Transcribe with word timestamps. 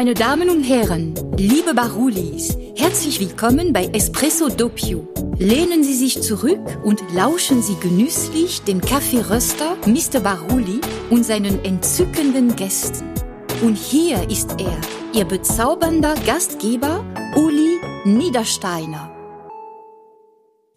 Meine 0.00 0.14
Damen 0.14 0.48
und 0.48 0.62
Herren, 0.62 1.12
liebe 1.36 1.74
Barulis, 1.74 2.56
herzlich 2.74 3.20
willkommen 3.20 3.74
bei 3.74 3.84
Espresso 3.92 4.48
Doppio. 4.48 5.06
Lehnen 5.36 5.84
Sie 5.84 5.92
sich 5.92 6.22
zurück 6.22 6.78
und 6.82 7.02
lauschen 7.12 7.60
Sie 7.60 7.76
genüsslich 7.82 8.62
dem 8.62 8.80
Kaffeeröster 8.80 9.76
Mr. 9.84 10.20
Baruli 10.20 10.80
und 11.10 11.26
seinen 11.26 11.62
entzückenden 11.66 12.56
Gästen. 12.56 13.04
Und 13.60 13.76
hier 13.76 14.30
ist 14.30 14.58
er, 14.58 14.74
Ihr 15.12 15.26
bezaubernder 15.26 16.14
Gastgeber 16.24 17.04
Uli 17.36 17.76
Niedersteiner. 18.06 19.14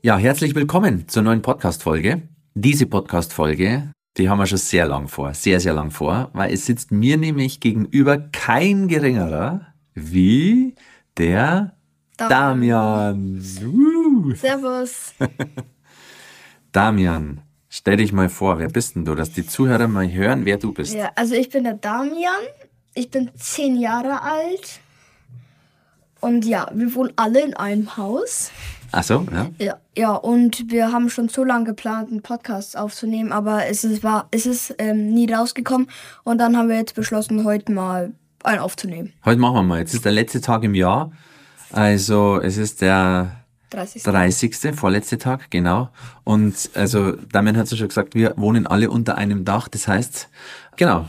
Ja, 0.01 0.17
herzlich 0.17 0.53
willkommen 0.53 1.07
zur 1.07 1.23
neuen 1.23 1.41
Podcast-Folge. 1.41 2.23
Diese 2.55 2.87
Podcast-Folge, 2.87 3.93
die 4.17 4.29
haben 4.29 4.37
wir 4.37 4.45
schon 4.45 4.57
sehr 4.57 4.85
lang 4.85 5.07
vor, 5.07 5.33
sehr, 5.33 5.59
sehr 5.59 5.73
lang 5.73 5.91
vor, 5.91 6.29
weil 6.33 6.53
es 6.53 6.65
sitzt 6.65 6.91
mir 6.91 7.17
nämlich 7.17 7.59
gegenüber 7.59 8.17
kein 8.17 8.87
geringerer 8.87 9.73
wie 9.93 10.75
der 11.17 11.75
Damian. 12.17 13.41
Uh. 13.63 14.35
Servus. 14.35 15.13
Damian, 16.71 17.41
stell 17.69 17.97
dich 17.97 18.13
mal 18.13 18.29
vor, 18.29 18.59
wer 18.59 18.69
bist 18.69 18.95
denn 18.95 19.05
du, 19.05 19.15
dass 19.15 19.31
die 19.31 19.45
Zuhörer 19.45 19.87
mal 19.87 20.11
hören, 20.11 20.45
wer 20.45 20.57
du 20.57 20.73
bist? 20.73 20.93
Ja, 20.93 21.11
also 21.15 21.35
ich 21.35 21.49
bin 21.49 21.63
der 21.63 21.75
Damian. 21.75 22.33
Ich 22.95 23.09
bin 23.09 23.31
zehn 23.35 23.75
Jahre 23.75 24.21
alt. 24.21 24.79
Und 26.19 26.45
ja, 26.45 26.69
wir 26.73 26.93
wohnen 26.93 27.13
alle 27.15 27.41
in 27.41 27.53
einem 27.55 27.97
Haus. 27.97 28.51
Ach 28.95 29.03
so, 29.03 29.25
ja. 29.33 29.49
Ja, 29.57 29.77
ja, 29.97 30.11
und 30.13 30.69
wir 30.69 30.91
haben 30.91 31.09
schon 31.09 31.27
so 31.27 31.43
lange 31.43 31.65
geplant, 31.65 32.11
einen 32.11 32.21
Podcast 32.21 32.77
aufzunehmen, 32.77 33.31
aber 33.31 33.65
es 33.65 33.83
ist, 33.83 34.03
war, 34.03 34.27
es 34.29 34.45
ist 34.45 34.75
ähm, 34.77 35.11
nie 35.15 35.31
rausgekommen. 35.33 35.87
Und 36.23 36.37
dann 36.37 36.55
haben 36.55 36.69
wir 36.69 36.75
jetzt 36.75 36.93
beschlossen, 36.93 37.43
heute 37.43 37.71
mal 37.71 38.13
einen 38.43 38.59
aufzunehmen. 38.59 39.11
Heute 39.25 39.39
machen 39.39 39.55
wir 39.55 39.63
mal. 39.63 39.79
Jetzt 39.79 39.95
ist 39.95 40.05
der 40.05 40.11
letzte 40.11 40.41
Tag 40.41 40.63
im 40.63 40.75
Jahr. 40.75 41.11
Also 41.71 42.39
es 42.39 42.57
ist 42.57 42.81
der 42.81 43.43
30. 43.71 44.03
30. 44.03 44.75
vorletzte 44.75 45.17
Tag, 45.17 45.49
genau. 45.49 45.89
Und 46.23 46.69
also 46.75 47.13
Damian 47.13 47.57
hat 47.57 47.65
es 47.65 47.71
ja 47.71 47.77
schon 47.77 47.87
gesagt, 47.87 48.13
wir 48.13 48.35
wohnen 48.37 48.67
alle 48.67 48.91
unter 48.91 49.17
einem 49.17 49.43
Dach. 49.43 49.69
Das 49.69 49.87
heißt, 49.87 50.29
genau, 50.75 51.07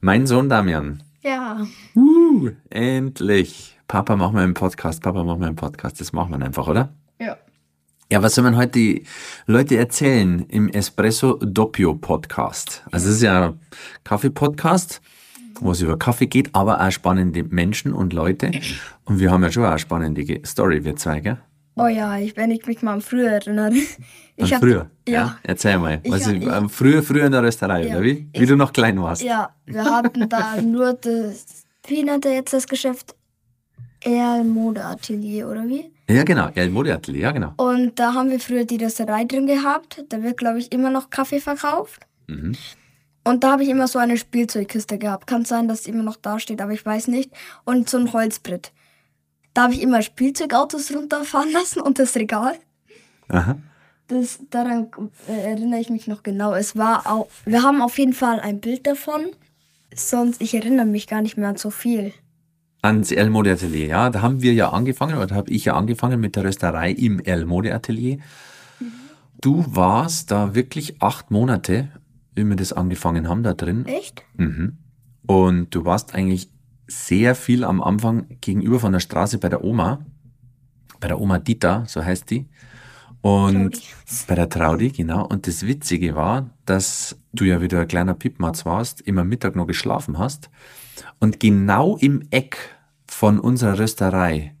mein 0.00 0.26
Sohn 0.26 0.48
Damian. 0.48 1.02
Ja. 1.20 1.66
Uh, 1.94 2.48
endlich. 2.70 3.78
Papa, 3.86 4.16
mach 4.16 4.32
mal 4.32 4.44
einen 4.44 4.54
Podcast. 4.54 5.02
Papa, 5.02 5.22
mach 5.24 5.36
mal 5.36 5.48
einen 5.48 5.56
Podcast. 5.56 6.00
Das 6.00 6.14
machen 6.14 6.30
wir 6.30 6.42
einfach, 6.42 6.68
oder? 6.68 6.94
Ja. 7.22 7.36
Ja, 8.10 8.22
was 8.22 8.34
soll 8.34 8.42
man 8.44 8.56
heute 8.56 8.72
die 8.72 9.04
Leute 9.46 9.76
erzählen 9.76 10.44
im 10.48 10.68
Espresso 10.68 11.34
Doppio 11.40 11.94
Podcast? 11.94 12.82
Also 12.90 13.08
es 13.08 13.16
ist 13.16 13.22
ja 13.22 13.46
ein 13.50 13.60
Kaffee-Podcast, 14.04 15.00
wo 15.60 15.70
es 15.70 15.80
über 15.80 15.96
Kaffee 15.98 16.26
geht, 16.26 16.52
aber 16.54 16.80
auch 16.84 16.90
spannende 16.90 17.44
Menschen 17.44 17.92
und 17.94 18.12
Leute. 18.12 18.50
Und 19.04 19.18
wir 19.20 19.30
haben 19.30 19.42
ja 19.44 19.52
schon 19.52 19.64
eine 19.64 19.78
spannende 19.78 20.40
Story, 20.44 20.84
wir 20.84 20.96
zwei, 20.96 21.20
gell? 21.20 21.38
Oh 21.76 21.86
ja, 21.86 22.18
ich, 22.18 22.36
wenn 22.36 22.50
ich 22.50 22.66
mich 22.66 22.82
mal 22.82 22.94
an 22.94 23.00
früher 23.00 23.30
erinnere. 23.30 23.72
Ich 24.34 24.52
An 24.54 24.60
früher? 24.60 24.90
Ja. 25.06 25.36
Erzähl 25.42 25.78
mal. 25.78 26.00
Ich 26.02 26.10
Was 26.10 26.26
hab- 26.26 26.34
ich- 26.34 26.72
früher, 26.72 27.02
früher 27.02 27.26
in 27.26 27.32
der 27.32 27.42
Rösterei, 27.42 27.86
Ja. 27.86 27.94
oder 27.96 28.02
wie? 28.02 28.26
Wie 28.32 28.42
Ich- 28.42 28.48
du 28.48 28.56
noch 28.56 28.72
klein 28.72 29.00
warst. 29.00 29.22
Ja, 29.22 29.54
wir 29.66 29.84
hatten 29.84 30.26
da 30.28 30.60
nur 30.62 30.94
das, 30.94 31.64
wie 31.86 32.02
nennt 32.02 32.24
er 32.24 32.32
jetzt 32.34 32.52
das 32.54 32.66
Geschäft? 32.66 33.14
Erl 34.04 34.44
Mode 34.44 34.84
Atelier 34.84 35.48
oder 35.48 35.66
wie? 35.68 35.92
Ja, 36.08 36.24
genau. 36.24 36.48
Ja, 36.54 36.64
im 36.64 36.72
Modeatelier, 36.72 37.22
ja, 37.22 37.30
genau. 37.32 37.54
Und 37.56 37.98
da 37.98 38.14
haben 38.14 38.30
wir 38.30 38.40
früher 38.40 38.64
die 38.64 38.76
Rösterei 38.76 39.24
drin 39.24 39.46
gehabt. 39.46 40.04
Da 40.08 40.22
wird, 40.22 40.36
glaube 40.36 40.58
ich, 40.58 40.72
immer 40.72 40.90
noch 40.90 41.10
Kaffee 41.10 41.40
verkauft. 41.40 42.02
Mhm. 42.26 42.56
Und 43.24 43.44
da 43.44 43.52
habe 43.52 43.62
ich 43.62 43.68
immer 43.68 43.86
so 43.86 43.98
eine 43.98 44.16
Spielzeugkiste 44.16 44.98
gehabt. 44.98 45.26
Kann 45.26 45.44
sein, 45.44 45.68
dass 45.68 45.84
sie 45.84 45.90
immer 45.90 46.02
noch 46.02 46.16
da 46.16 46.38
steht, 46.38 46.60
aber 46.60 46.72
ich 46.72 46.84
weiß 46.84 47.08
nicht. 47.08 47.30
Und 47.64 47.88
so 47.88 47.98
ein 47.98 48.12
Holzbrett. 48.12 48.72
Da 49.54 49.64
habe 49.64 49.74
ich 49.74 49.82
immer 49.82 50.02
Spielzeugautos 50.02 50.94
runterfahren 50.94 51.52
lassen 51.52 51.80
und 51.80 51.98
das 51.98 52.16
Regal. 52.16 52.54
Aha. 53.28 53.56
Das, 54.08 54.40
daran 54.50 54.90
äh, 55.28 55.50
erinnere 55.52 55.80
ich 55.80 55.88
mich 55.88 56.08
noch 56.08 56.22
genau. 56.22 56.52
Es 56.52 56.76
war 56.76 57.06
auch, 57.06 57.28
wir 57.46 57.62
haben 57.62 57.80
auf 57.80 57.96
jeden 57.98 58.12
Fall 58.12 58.40
ein 58.40 58.60
Bild 58.60 58.86
davon. 58.86 59.26
Sonst, 59.94 60.40
ich 60.42 60.54
erinnere 60.54 60.86
mich 60.86 61.06
gar 61.06 61.22
nicht 61.22 61.36
mehr 61.36 61.48
an 61.48 61.56
so 61.56 61.70
viel. 61.70 62.12
Ans 62.82 63.12
El 63.12 63.30
Mode 63.30 63.52
Atelier, 63.52 63.86
ja. 63.86 64.10
Da 64.10 64.22
haben 64.22 64.42
wir 64.42 64.52
ja 64.52 64.70
angefangen, 64.70 65.16
oder 65.16 65.34
habe 65.34 65.50
ich 65.50 65.64
ja 65.64 65.74
angefangen 65.74 66.20
mit 66.20 66.34
der 66.36 66.44
Rösterei 66.44 66.90
im 66.90 67.20
El 67.20 67.46
Mode 67.46 67.72
Atelier. 67.74 68.18
Du 69.40 69.64
warst 69.68 70.30
da 70.30 70.54
wirklich 70.54 71.00
acht 71.00 71.30
Monate, 71.30 71.88
wie 72.34 72.44
wir 72.44 72.56
das 72.56 72.72
angefangen 72.72 73.28
haben, 73.28 73.42
da 73.42 73.54
drin. 73.54 73.86
Echt? 73.86 74.22
Mhm. 74.36 74.78
Und 75.26 75.74
du 75.74 75.84
warst 75.84 76.14
eigentlich 76.14 76.50
sehr 76.88 77.34
viel 77.34 77.64
am 77.64 77.80
Anfang 77.80 78.26
gegenüber 78.40 78.80
von 78.80 78.92
der 78.92 79.00
Straße 79.00 79.38
bei 79.38 79.48
der 79.48 79.64
Oma. 79.64 80.04
Bei 81.00 81.08
der 81.08 81.20
Oma 81.20 81.38
Dieter, 81.38 81.84
so 81.86 82.04
heißt 82.04 82.30
die. 82.30 82.48
Und 83.22 83.74
Traudi. 83.74 83.86
bei 84.26 84.34
der 84.34 84.48
Traudi, 84.48 84.88
genau. 84.90 85.24
Und 85.26 85.46
das 85.46 85.66
Witzige 85.66 86.16
war, 86.16 86.50
dass 86.66 87.16
du 87.32 87.44
ja 87.44 87.60
wieder 87.60 87.80
ein 87.80 87.88
kleiner 87.88 88.14
Pippmatz 88.14 88.66
warst, 88.66 89.00
immer 89.00 89.24
Mittag 89.24 89.56
noch 89.56 89.66
geschlafen 89.66 90.18
hast. 90.18 90.50
Und 91.20 91.38
genau 91.40 91.96
im 91.96 92.26
Eck 92.30 92.58
von 93.06 93.38
unserer 93.38 93.78
Rösterei 93.78 94.54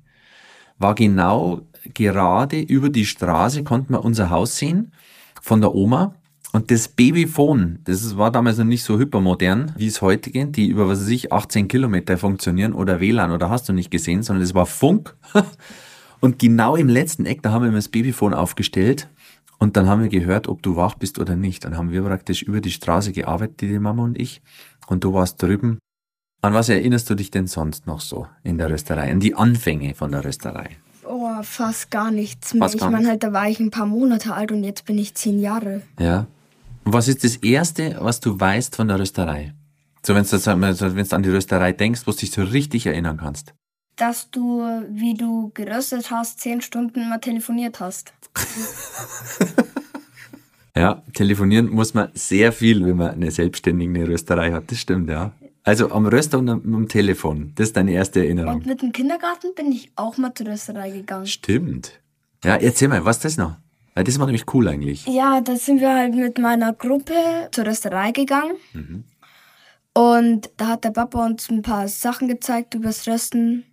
war 0.78 0.94
genau 0.94 1.62
gerade 1.94 2.60
über 2.60 2.88
die 2.88 3.04
Straße, 3.04 3.64
konnte 3.64 3.92
man 3.92 4.00
unser 4.00 4.30
Haus 4.30 4.56
sehen 4.56 4.92
von 5.40 5.60
der 5.60 5.74
Oma. 5.74 6.14
Und 6.52 6.70
das 6.70 6.86
Babyphone, 6.86 7.80
das 7.84 8.16
war 8.16 8.30
damals 8.30 8.58
noch 8.58 8.66
nicht 8.66 8.84
so 8.84 8.98
hypermodern, 8.98 9.72
wie 9.76 9.86
es 9.86 10.02
heute 10.02 10.30
geht, 10.30 10.56
die 10.56 10.68
über, 10.68 10.86
was 10.86 11.00
weiß 11.00 11.08
ich, 11.08 11.32
18 11.32 11.66
Kilometer 11.66 12.18
funktionieren 12.18 12.74
oder 12.74 13.00
WLAN 13.00 13.32
oder 13.32 13.48
hast 13.48 13.68
du 13.68 13.72
nicht 13.72 13.90
gesehen, 13.90 14.22
sondern 14.22 14.42
das 14.44 14.54
war 14.54 14.66
Funk. 14.66 15.16
Und 16.22 16.38
genau 16.38 16.76
im 16.76 16.88
letzten 16.88 17.26
Eck, 17.26 17.42
da 17.42 17.50
haben 17.50 17.62
wir 17.62 17.68
immer 17.68 17.78
das 17.78 17.88
Babyphone 17.88 18.32
aufgestellt 18.32 19.08
und 19.58 19.76
dann 19.76 19.88
haben 19.88 20.02
wir 20.02 20.08
gehört, 20.08 20.46
ob 20.46 20.62
du 20.62 20.76
wach 20.76 20.94
bist 20.94 21.18
oder 21.18 21.34
nicht. 21.34 21.64
Dann 21.64 21.76
haben 21.76 21.90
wir 21.90 22.02
praktisch 22.02 22.42
über 22.42 22.60
die 22.60 22.70
Straße 22.70 23.10
gearbeitet, 23.10 23.60
die 23.60 23.78
Mama 23.80 24.04
und 24.04 24.16
ich. 24.16 24.40
Und 24.86 25.02
du 25.02 25.12
warst 25.14 25.42
drüben. 25.42 25.78
An 26.40 26.54
was 26.54 26.68
erinnerst 26.68 27.10
du 27.10 27.16
dich 27.16 27.32
denn 27.32 27.48
sonst 27.48 27.88
noch 27.88 28.00
so 28.00 28.28
in 28.44 28.56
der 28.56 28.70
Rösterei? 28.70 29.10
An 29.10 29.18
die 29.18 29.34
Anfänge 29.34 29.96
von 29.96 30.12
der 30.12 30.24
Rösterei? 30.24 30.70
Oh, 31.04 31.42
fast 31.42 31.90
gar 31.90 32.12
nichts 32.12 32.54
mehr. 32.54 32.62
Fast 32.62 32.76
ich 32.76 32.80
gar 32.80 32.90
meine 32.90 33.08
nichts. 33.08 33.10
halt, 33.10 33.22
da 33.24 33.32
war 33.32 33.48
ich 33.48 33.58
ein 33.58 33.72
paar 33.72 33.86
Monate 33.86 34.32
alt 34.32 34.52
und 34.52 34.62
jetzt 34.62 34.84
bin 34.84 34.98
ich 34.98 35.14
zehn 35.14 35.40
Jahre. 35.40 35.82
Ja. 35.98 36.28
Und 36.84 36.92
was 36.92 37.08
ist 37.08 37.24
das 37.24 37.34
Erste, 37.36 37.96
was 37.98 38.20
du 38.20 38.38
weißt 38.38 38.76
von 38.76 38.86
der 38.86 39.00
Rösterei? 39.00 39.54
So, 40.06 40.14
wenn 40.14 40.22
du 40.22 40.30
wenn 40.30 41.04
du 41.04 41.16
an 41.16 41.22
die 41.24 41.30
Rösterei 41.30 41.72
denkst, 41.72 42.02
wo 42.06 42.12
du 42.12 42.18
dich 42.18 42.30
so 42.30 42.44
richtig 42.44 42.86
erinnern 42.86 43.16
kannst. 43.16 43.54
Dass 44.02 44.32
du, 44.32 44.62
wie 44.90 45.14
du 45.14 45.52
geröstet 45.54 46.10
hast, 46.10 46.40
zehn 46.40 46.60
Stunden 46.60 47.08
mal 47.08 47.18
telefoniert 47.18 47.78
hast. 47.78 48.12
Ja, 50.74 51.02
telefonieren 51.12 51.68
muss 51.68 51.92
man 51.92 52.08
sehr 52.14 52.50
viel, 52.50 52.84
wenn 52.86 52.96
man 52.96 53.10
eine 53.10 53.30
selbstständige 53.30 54.08
Rösterei 54.08 54.52
hat. 54.52 54.70
Das 54.70 54.78
stimmt, 54.78 55.10
ja. 55.10 55.32
Also 55.64 55.92
am 55.92 56.06
Röster 56.06 56.38
und 56.38 56.48
am, 56.48 56.74
am 56.74 56.88
Telefon. 56.88 57.52
Das 57.56 57.68
ist 57.68 57.76
deine 57.76 57.92
erste 57.92 58.20
Erinnerung. 58.20 58.54
Und 58.54 58.66
mit 58.66 58.80
dem 58.80 58.90
Kindergarten 58.90 59.54
bin 59.54 59.70
ich 59.70 59.92
auch 59.96 60.16
mal 60.16 60.32
zur 60.34 60.46
Rösterei 60.46 60.90
gegangen. 60.90 61.26
Stimmt. 61.26 62.00
Ja, 62.42 62.56
erzähl 62.56 62.88
mal, 62.88 63.04
was 63.04 63.18
ist 63.18 63.24
das 63.26 63.36
noch? 63.36 63.56
Weil 63.94 64.04
das 64.04 64.18
war 64.18 64.24
nämlich 64.26 64.46
cool 64.54 64.66
eigentlich. 64.66 65.06
Ja, 65.06 65.42
da 65.42 65.56
sind 65.56 65.80
wir 65.80 65.94
halt 65.94 66.14
mit 66.14 66.38
meiner 66.38 66.72
Gruppe 66.72 67.12
zur 67.52 67.66
Rösterei 67.66 68.10
gegangen. 68.12 68.56
Und 69.94 70.50
da 70.56 70.68
hat 70.68 70.84
der 70.84 70.90
Papa 70.90 71.26
uns 71.26 71.50
ein 71.50 71.60
paar 71.60 71.86
Sachen 71.86 72.28
gezeigt 72.28 72.74
übers 72.74 73.06
Rösten, 73.06 73.64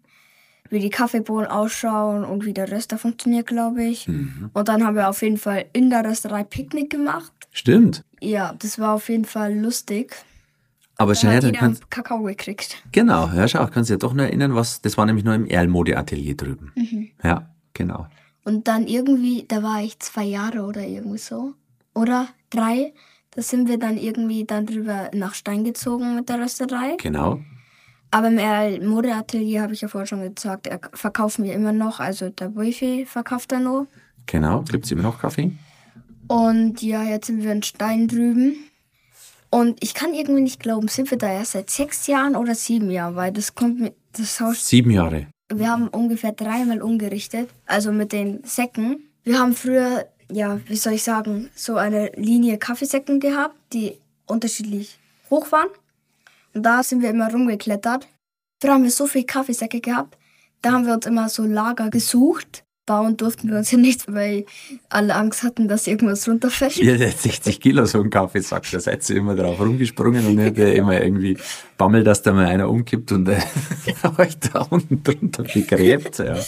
wie 0.69 0.79
die 0.79 0.89
Kaffeebohnen 0.89 1.47
ausschauen 1.49 2.23
und 2.23 2.45
wie 2.45 2.53
der 2.53 2.71
Röster 2.71 2.97
funktioniert, 2.97 3.47
glaube 3.47 3.83
ich. 3.83 4.07
Und 4.07 4.67
dann 4.67 4.85
haben 4.85 4.95
wir 4.95 5.09
auf 5.09 5.21
jeden 5.21 5.37
Fall 5.37 5.65
in 5.73 5.89
der 5.89 6.05
Rösterei 6.05 6.43
Picknick 6.43 6.89
gemacht. 6.89 7.31
Stimmt. 7.51 8.03
Ja, 8.21 8.53
das 8.59 8.79
war 8.79 8.93
auf 8.93 9.09
jeden 9.09 9.25
Fall 9.25 9.55
lustig. 9.55 10.15
Aber 10.97 11.13
Da 11.13 11.19
schau 11.19 11.27
her, 11.29 11.37
hat 11.37 11.43
dann 11.45 11.53
kannst, 11.53 11.89
Kakao 11.89 12.23
gekriegt. 12.23 12.83
genau, 12.91 13.29
ja, 13.33 13.47
schau, 13.47 13.65
kannst 13.67 13.89
du 13.89 13.93
dir 13.93 13.99
doch 13.99 14.13
noch 14.13 14.25
erinnern, 14.25 14.53
was, 14.53 14.81
das 14.81 14.97
war 14.97 15.05
nämlich 15.05 15.23
nur 15.23 15.33
im 15.33 15.45
Erlmode-Atelier 15.47 16.35
drüben. 16.35 16.73
Ja, 17.23 17.49
genau. 17.73 18.07
Und 18.43 18.67
dann 18.67 18.85
irgendwie, 18.85 19.45
da 19.47 19.63
war 19.63 19.81
ich 19.81 19.97
zwei 19.99 20.25
Jahre 20.25 20.63
oder 20.63 20.81
irgendwie 20.85 21.17
so. 21.17 21.53
Oder 21.93 22.27
drei. 22.49 22.93
Da 23.31 23.41
sind 23.41 23.69
wir 23.69 23.77
dann 23.77 23.97
irgendwie 23.97 24.43
dann 24.45 24.65
drüber 24.65 25.09
nach 25.13 25.35
Stein 25.35 25.63
gezogen 25.63 26.15
mit 26.15 26.27
der 26.29 26.39
Rösterei. 26.41 26.97
Genau. 26.99 27.39
Aber 28.11 28.27
im 28.27 28.87
Modeatelier 28.87 29.61
habe 29.61 29.73
ich 29.73 29.81
ja 29.81 29.87
vorher 29.87 30.07
schon 30.07 30.33
gesagt, 30.33 30.67
er 30.67 30.79
verkaufen 30.93 31.43
wir 31.45 31.53
immer 31.53 31.71
noch. 31.71 31.99
Also 31.99 32.29
der 32.29 32.55
Wifi 32.55 33.05
verkauft 33.05 33.51
er 33.51 33.59
nur. 33.59 33.87
Genau. 34.25 34.63
Gibt's 34.63 34.91
immer 34.91 35.03
noch 35.03 35.19
Kaffee? 35.19 35.51
Und 36.27 36.81
ja, 36.81 37.03
jetzt 37.03 37.27
sind 37.27 37.43
wir 37.43 37.51
in 37.51 37.63
Stein 37.63 38.07
drüben. 38.07 38.55
Und 39.51 39.83
ich 39.83 39.93
kann 39.95 40.13
irgendwie 40.13 40.41
nicht 40.41 40.59
glauben, 40.59 40.87
sind 40.87 41.09
wir 41.09 41.17
da 41.17 41.31
erst 41.31 41.53
seit 41.53 41.69
sechs 41.69 42.05
Jahren 42.05 42.35
oder 42.35 42.53
sieben 42.53 42.91
Jahren, 42.91 43.15
weil 43.15 43.31
das 43.31 43.55
kommt 43.55 43.79
mit 43.79 43.95
das 44.13 44.39
Haus. 44.39 44.67
Sieben 44.67 44.91
Jahre. 44.91 45.27
Wir 45.51 45.69
haben 45.69 45.87
ungefähr 45.87 46.31
dreimal 46.31 46.81
umgerichtet, 46.81 47.49
also 47.65 47.91
mit 47.91 48.11
den 48.11 48.43
Säcken. 48.43 49.09
Wir 49.23 49.39
haben 49.39 49.53
früher, 49.53 50.05
ja, 50.31 50.59
wie 50.67 50.75
soll 50.75 50.93
ich 50.93 51.03
sagen, 51.03 51.49
so 51.55 51.77
eine 51.77 52.11
Linie 52.15 52.59
Kaffeesäcken 52.59 53.19
gehabt, 53.19 53.55
die 53.73 53.97
unterschiedlich 54.27 54.99
hoch 55.31 55.51
waren. 55.51 55.69
Und 56.59 56.63
da 56.63 56.83
sind 56.83 57.01
wir 57.01 57.09
immer 57.11 57.31
rumgeklettert. 57.31 58.05
Früher 58.61 58.73
haben 58.73 58.83
wir 58.83 58.91
so 58.91 59.07
viel 59.07 59.23
Kaffeesäcke 59.23 59.79
gehabt. 59.79 60.17
Da 60.61 60.73
haben 60.73 60.85
wir 60.85 60.93
uns 60.93 61.05
immer 61.05 61.29
so 61.29 61.45
Lager 61.45 61.89
gesucht. 61.89 62.65
Bauen 62.85 63.15
durften 63.15 63.49
wir 63.49 63.59
uns 63.59 63.71
ja 63.71 63.77
nicht, 63.77 64.11
weil 64.13 64.45
alle 64.89 65.15
Angst 65.15 65.43
hatten, 65.43 65.69
dass 65.69 65.87
irgendwas 65.87 66.27
runterfällt. 66.27 66.75
Ja, 66.75 66.97
der 66.97 67.11
hat 67.11 67.19
60 67.19 67.61
Kilo 67.61 67.85
so 67.85 68.01
ein 68.01 68.09
Kaffeesack, 68.09 68.69
da 68.69 68.77
seid 68.81 69.09
ihr 69.09 69.15
immer 69.15 69.37
drauf 69.37 69.57
rumgesprungen 69.57 70.27
und 70.27 70.37
hätte 70.37 70.63
immer 70.63 71.01
irgendwie 71.01 71.37
Bammel, 71.77 72.03
dass 72.03 72.23
da 72.23 72.33
mal 72.33 72.47
einer 72.47 72.67
umkippt 72.69 73.13
und 73.13 73.29
äh, 73.29 73.39
euch 74.17 74.37
da 74.39 74.59
unten 74.69 75.01
drunter 75.01 75.43
begräbt. 75.43 76.19
Ja. 76.19 76.39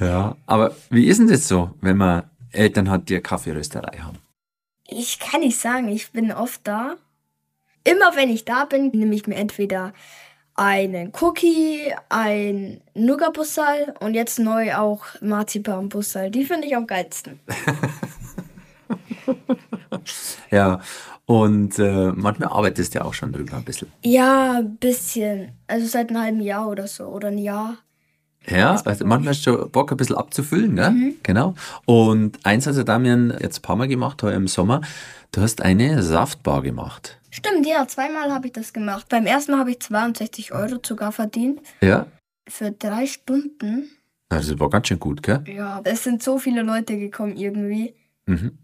ja, 0.00 0.36
aber 0.46 0.74
wie 0.88 1.06
ist 1.06 1.20
denn 1.20 1.28
das 1.28 1.46
so, 1.46 1.74
wenn 1.82 1.98
man 1.98 2.22
Eltern 2.50 2.88
hat, 2.88 3.10
die 3.10 3.16
eine 3.16 3.22
Kaffeerösterei 3.22 3.98
haben? 3.98 4.16
Ich 4.88 5.18
kann 5.18 5.40
nicht 5.40 5.58
sagen, 5.58 5.88
ich 5.88 6.12
bin 6.12 6.32
oft 6.32 6.62
da. 6.64 6.96
Immer 7.84 8.16
wenn 8.16 8.30
ich 8.30 8.44
da 8.44 8.64
bin, 8.64 8.88
nehme 8.88 9.14
ich 9.14 9.26
mir 9.26 9.36
entweder 9.36 9.92
einen 10.54 11.12
Cookie, 11.20 11.94
ein 12.08 12.80
Nougat-Bussal 12.94 13.94
und 14.00 14.14
jetzt 14.14 14.38
neu 14.38 14.74
auch 14.74 15.04
Marzipan-Bussal. 15.20 16.30
Die 16.30 16.44
finde 16.44 16.66
ich 16.66 16.76
am 16.76 16.86
geilsten. 16.86 17.40
Ja, 20.50 20.80
und 21.26 21.78
äh, 21.78 22.12
manchmal 22.14 22.50
arbeitest 22.50 22.94
du 22.94 22.98
ja 22.98 23.04
auch 23.04 23.14
schon 23.14 23.32
drüber 23.32 23.56
ein 23.56 23.64
bisschen. 23.64 23.90
Ja, 24.04 24.58
ein 24.58 24.76
bisschen. 24.76 25.52
Also 25.66 25.86
seit 25.86 26.10
einem 26.10 26.20
halben 26.20 26.40
Jahr 26.40 26.68
oder 26.68 26.86
so. 26.86 27.04
Oder 27.06 27.28
ein 27.28 27.38
Jahr. 27.38 27.78
Ja, 28.48 28.74
also 28.84 29.06
manchmal 29.06 29.30
hast 29.34 29.46
du 29.46 29.58
schon 29.58 29.70
Bock, 29.70 29.90
ein 29.92 29.96
bisschen 29.96 30.16
abzufüllen, 30.16 30.74
ne? 30.74 31.14
Genau. 31.22 31.54
Und 31.84 32.44
eins 32.44 32.66
hat 32.66 32.76
der 32.76 32.84
Damian 32.84 33.36
jetzt 33.40 33.58
ein 33.58 33.62
paar 33.62 33.76
Mal 33.76 33.88
gemacht, 33.88 34.22
heuer 34.22 34.34
im 34.34 34.48
Sommer. 34.48 34.80
Du 35.30 35.40
hast 35.40 35.62
eine 35.62 36.02
Saftbar 36.02 36.62
gemacht. 36.62 37.18
Stimmt, 37.30 37.66
ja, 37.66 37.86
zweimal 37.86 38.32
habe 38.32 38.48
ich 38.48 38.52
das 38.52 38.72
gemacht. 38.72 39.08
Beim 39.08 39.26
ersten 39.26 39.52
Mal 39.52 39.58
habe 39.58 39.70
ich 39.70 39.80
62 39.80 40.52
Euro 40.52 40.78
sogar 40.84 41.12
verdient. 41.12 41.60
Ja. 41.80 42.06
Für 42.48 42.72
drei 42.72 43.06
Stunden. 43.06 43.90
Also 44.28 44.58
war 44.60 44.70
ganz 44.70 44.88
schön 44.88 44.98
gut, 44.98 45.22
gell? 45.22 45.42
Ja, 45.46 45.80
es 45.84 46.04
sind 46.04 46.22
so 46.22 46.38
viele 46.38 46.62
Leute 46.62 46.98
gekommen 46.98 47.36
irgendwie. 47.36 47.94
Mhm. 48.26 48.58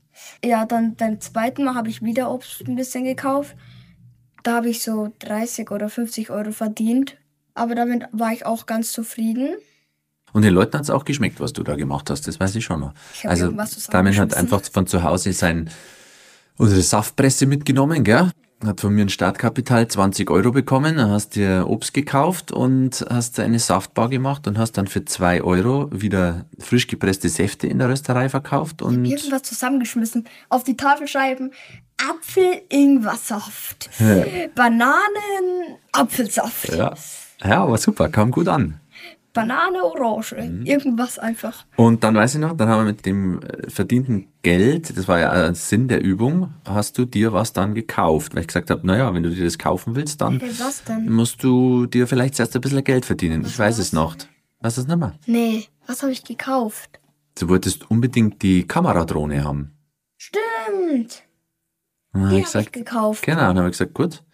Ja, 0.44 0.66
dann 0.66 0.96
beim 0.96 1.20
zweiten 1.20 1.64
Mal 1.64 1.74
habe 1.74 1.88
ich 1.88 2.02
wieder 2.02 2.30
Obst 2.30 2.66
ein 2.66 2.74
bisschen 2.74 3.04
gekauft. 3.04 3.56
Da 4.42 4.56
habe 4.56 4.68
ich 4.68 4.82
so 4.82 5.12
30 5.20 5.70
oder 5.70 5.88
50 5.88 6.30
Euro 6.30 6.52
verdient. 6.52 7.16
Aber 7.54 7.74
damit 7.74 8.04
war 8.12 8.32
ich 8.32 8.46
auch 8.46 8.66
ganz 8.66 8.92
zufrieden. 8.92 9.56
Und 10.32 10.42
den 10.42 10.54
Leuten 10.54 10.74
hat 10.74 10.82
es 10.82 10.90
auch 10.90 11.04
geschmeckt, 11.04 11.40
was 11.40 11.52
du 11.52 11.62
da 11.62 11.74
gemacht 11.74 12.10
hast, 12.10 12.26
das 12.26 12.38
weiß 12.38 12.54
ich 12.56 12.64
schon 12.64 12.80
noch. 12.80 12.92
Ich 13.14 13.28
Also 13.28 13.52
Damian 13.90 14.16
hat 14.16 14.34
einfach 14.34 14.62
von 14.70 14.86
zu 14.86 15.02
Hause 15.02 15.32
sein, 15.32 15.70
unsere 16.56 16.82
Saftpresse 16.82 17.46
mitgenommen, 17.46 18.04
gell? 18.04 18.30
Hat 18.64 18.80
von 18.80 18.92
mir 18.92 19.02
ein 19.02 19.08
Startkapital 19.08 19.86
20 19.86 20.30
Euro 20.30 20.50
bekommen, 20.50 20.96
dann 20.96 21.10
hast 21.10 21.36
dir 21.36 21.66
Obst 21.68 21.94
gekauft 21.94 22.50
und 22.50 23.06
hast 23.08 23.38
eine 23.38 23.60
Saftbar 23.60 24.08
gemacht 24.08 24.48
und 24.48 24.58
hast 24.58 24.72
dann 24.72 24.88
für 24.88 25.04
2 25.04 25.42
Euro 25.42 25.88
wieder 25.92 26.46
frisch 26.58 26.88
gepresste 26.88 27.28
Säfte 27.28 27.68
in 27.68 27.78
der 27.78 27.88
Rösterei 27.88 28.28
verkauft 28.28 28.82
und 28.82 29.04
Irgendwas 29.04 29.42
zusammengeschmissen. 29.44 30.26
Auf 30.48 30.64
die 30.64 30.76
Tafelscheiben. 30.76 31.52
Apfel, 32.10 32.62
Ingwersaft. 32.68 33.90
Bananen, 34.56 35.76
Apfelsaft. 35.92 36.72
ja, 36.72 36.94
ja, 37.44 37.62
aber 37.62 37.78
super, 37.78 38.08
kam 38.08 38.32
gut 38.32 38.48
an. 38.48 38.80
Banane, 39.46 39.82
Orange. 39.84 40.34
Mhm. 40.36 40.66
Irgendwas 40.66 41.18
einfach. 41.18 41.64
Und 41.76 42.02
dann 42.04 42.14
weiß 42.14 42.34
ich 42.34 42.40
noch, 42.40 42.56
dann 42.56 42.68
haben 42.68 42.80
wir 42.84 42.92
mit 42.92 43.06
dem 43.06 43.40
äh, 43.42 43.70
verdienten 43.70 44.28
Geld, 44.42 44.96
das 44.96 45.08
war 45.08 45.18
ja 45.18 45.30
ein 45.30 45.54
Sinn 45.54 45.88
der 45.88 46.02
Übung, 46.02 46.52
hast 46.66 46.96
du 46.98 47.04
dir 47.04 47.32
was 47.32 47.52
dann 47.52 47.74
gekauft, 47.74 48.34
weil 48.34 48.42
ich 48.42 48.46
gesagt 48.48 48.70
habe, 48.70 48.86
naja, 48.86 49.12
wenn 49.14 49.22
du 49.22 49.30
dir 49.30 49.44
das 49.44 49.58
kaufen 49.58 49.94
willst, 49.96 50.20
dann 50.20 50.40
was 50.40 50.82
musst 51.06 51.42
du 51.42 51.86
dir 51.86 52.06
vielleicht 52.06 52.38
erst 52.40 52.54
ein 52.54 52.60
bisschen 52.60 52.84
Geld 52.84 53.04
verdienen. 53.04 53.44
Ich 53.46 53.58
weiß 53.58 53.78
es 53.78 53.92
noch. 53.92 54.16
Weißt 54.60 54.76
du 54.76 54.80
es 54.82 54.86
nicht 54.88 54.96
mehr? 54.98 55.14
Nee, 55.26 55.66
was 55.86 56.02
habe 56.02 56.12
ich 56.12 56.24
gekauft? 56.24 56.98
Du 57.38 57.48
wolltest 57.48 57.90
unbedingt 57.90 58.42
die 58.42 58.66
Kameradrohne 58.66 59.44
haben. 59.44 59.72
Stimmt. 60.16 61.22
Dann 62.12 62.22
hab 62.24 62.30
Die 62.30 62.38
ich 62.38 62.46
habe 62.46 62.60
ich 62.64 62.72
gesagt, 62.72 62.72
gekauft. 62.72 63.22
genau, 63.24 63.40
dann 63.40 63.58
habe 63.58 63.68
ich 63.68 63.72
gesagt, 63.78 63.94
gut, 63.94 64.24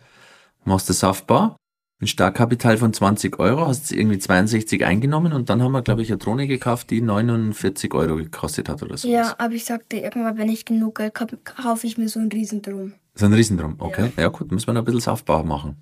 machst 0.65 0.89
du 0.89 0.93
Saftbar, 0.95 1.57
ein 2.05 2.09
Startkapital 2.09 2.77
von 2.77 2.93
20 2.93 3.39
Euro, 3.39 3.67
hast 3.67 3.91
irgendwie 3.91 4.19
62 4.19 4.85
eingenommen 4.85 5.33
und 5.33 5.51
dann 5.51 5.63
haben 5.63 5.73
wir, 5.73 5.83
glaube 5.83 6.03
ich, 6.03 6.11
eine 6.11 6.19
Drohne 6.19 6.47
gekauft, 6.47 6.91
die 6.91 7.01
49 7.01 7.93
Euro 7.95 8.17
gekostet 8.17 8.69
hat 8.69 8.83
oder 8.83 8.97
so. 8.97 9.09
Ja, 9.09 9.35
aber 9.39 9.55
ich 9.55 9.65
sagte 9.65 9.97
irgendwann, 9.97 10.39
wenn 10.39 10.49
ich 10.49 10.65
genug 10.65 10.97
Geld 10.97 11.19
habe, 11.19 11.39
kaufe 11.39 11.87
ich 11.87 11.99
mir 11.99 12.09
so 12.09 12.21
einen 12.21 12.31
Riesendrum. 12.31 12.93
So 13.15 13.27
ein 13.27 13.33
Riesendrum, 13.33 13.77
okay. 13.79 14.13
Ja, 14.17 14.29
gut, 14.29 14.53
muss 14.53 14.67
man 14.67 14.77
ein 14.77 14.85
bisschen 14.85 15.01
Saftbar 15.01 15.45
machen. 15.45 15.77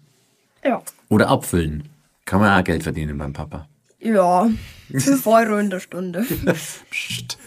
Ja. 0.65 0.83
Oder 1.09 1.29
abfüllen. 1.29 1.89
Kann 2.25 2.41
man 2.41 2.59
auch 2.59 2.65
Geld 2.65 2.85
verdienen 2.85 3.19
beim 3.19 3.33
Papa. 3.33 3.69
Ja, 3.99 4.49
5 4.91 5.27
Euro 5.27 5.59
in 5.59 5.71
der 5.71 5.81
Stunde. 5.81 6.25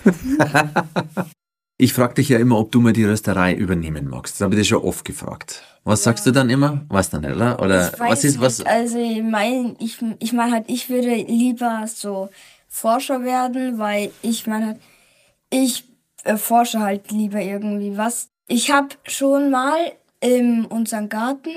Ich 1.77 1.91
frage 1.93 2.15
dich 2.15 2.29
ja 2.29 2.39
immer, 2.39 2.57
ob 2.57 2.71
du 2.71 2.79
mir 2.79 2.93
die 2.93 3.03
Rösterei 3.03 3.53
übernehmen 3.53 4.07
magst. 4.07 4.35
Das 4.35 4.45
habe 4.45 4.55
ich 4.55 4.61
dir 4.61 4.65
schon 4.65 4.83
oft 4.83 5.03
gefragt. 5.03 5.61
Was 5.83 6.03
sagst 6.03 6.25
du 6.25 6.31
dann 6.31 6.49
immer? 6.49 6.85
Weißt 6.87 7.13
du 7.13 7.19
nicht, 7.19 7.35
oder? 7.35 7.61
Oder 7.61 7.91
was 7.97 8.23
ist 8.23 8.39
was? 8.39 8.59
Nicht. 8.59 8.69
Also 8.69 8.97
ich 8.97 9.21
meine, 9.21 9.75
ich, 9.79 9.97
ich 10.19 10.31
meine 10.31 10.53
halt, 10.53 10.65
ich 10.67 10.89
würde 10.89 11.13
lieber 11.13 11.83
so 11.87 12.29
Forscher 12.69 13.23
werden, 13.23 13.77
weil 13.77 14.11
ich 14.21 14.47
meine 14.47 14.67
halt, 14.67 14.79
ich 15.49 15.83
erforsche 16.23 16.79
halt 16.79 17.11
lieber 17.11 17.41
irgendwie 17.41 17.97
was. 17.97 18.29
Ich 18.47 18.71
habe 18.71 18.89
schon 19.03 19.51
mal 19.51 19.91
in 20.21 20.65
unserem 20.65 21.09
Garten 21.09 21.51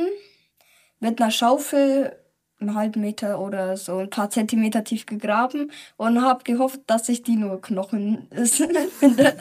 mit 0.98 1.22
einer 1.22 1.30
Schaufel 1.30 2.12
einen 2.60 2.74
halben 2.74 3.00
Meter 3.02 3.40
oder 3.40 3.76
so 3.76 3.98
ein 3.98 4.10
paar 4.10 4.30
Zentimeter 4.30 4.82
tief 4.82 5.06
gegraben 5.06 5.70
und 5.96 6.22
habe 6.22 6.42
gehofft, 6.42 6.80
dass 6.88 7.08
ich 7.08 7.22
die 7.22 7.36
nur 7.36 7.60
Knochen 7.60 8.28
finde. 8.44 9.36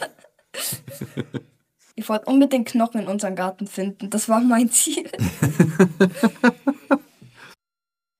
Ich 1.95 2.07
wollte 2.09 2.25
unbedingt 2.25 2.67
Knochen 2.67 3.01
in 3.01 3.07
unserem 3.07 3.35
Garten 3.35 3.65
finden. 3.65 4.11
Das 4.11 4.29
war 4.29 4.39
mein 4.39 4.69
Ziel. 4.71 5.09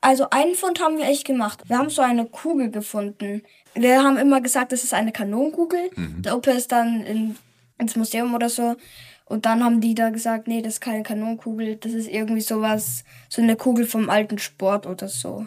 Also 0.02 0.30
einen 0.30 0.56
Fund 0.56 0.80
haben 0.80 0.98
wir 0.98 1.06
echt 1.06 1.26
gemacht. 1.26 1.64
Wir 1.68 1.78
haben 1.78 1.90
so 1.90 2.02
eine 2.02 2.26
Kugel 2.26 2.72
gefunden. 2.72 3.44
Wir 3.76 4.04
haben 4.04 4.18
immer 4.18 4.42
gesagt, 4.42 4.72
das 4.72 4.84
ist 4.84 4.94
eine 4.94 5.12
Kanonenkugel. 5.12 5.92
Der 5.96 6.36
Opa 6.36 6.52
ist 6.52 6.72
dann 6.72 7.02
in, 7.02 7.36
ins 7.78 7.96
Museum 7.96 8.34
oder 8.34 8.50
so. 8.50 8.78
Und 9.26 9.46
dann 9.46 9.64
haben 9.64 9.82
die 9.82 9.94
da 9.94 10.10
gesagt, 10.10 10.48
nee, 10.48 10.62
das 10.62 10.76
ist 10.76 10.82
keine 10.82 11.04
Kanonenkugel. 11.04 11.76
Das 11.76 11.92
ist 11.92 12.08
irgendwie 12.08 12.42
sowas, 12.42 13.04
so 13.30 13.42
eine 13.42 13.58
Kugel 13.58 13.86
vom 13.86 14.10
alten 14.10 14.40
Sport 14.40 14.88
oder 14.88 15.08
so. 15.08 15.46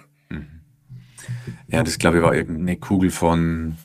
Ja, 1.68 1.82
das 1.82 1.98
glaube 1.98 2.18
ich 2.18 2.22
war 2.22 2.34
irgendeine 2.34 2.76
Kugel 2.76 3.10
von 3.10 3.76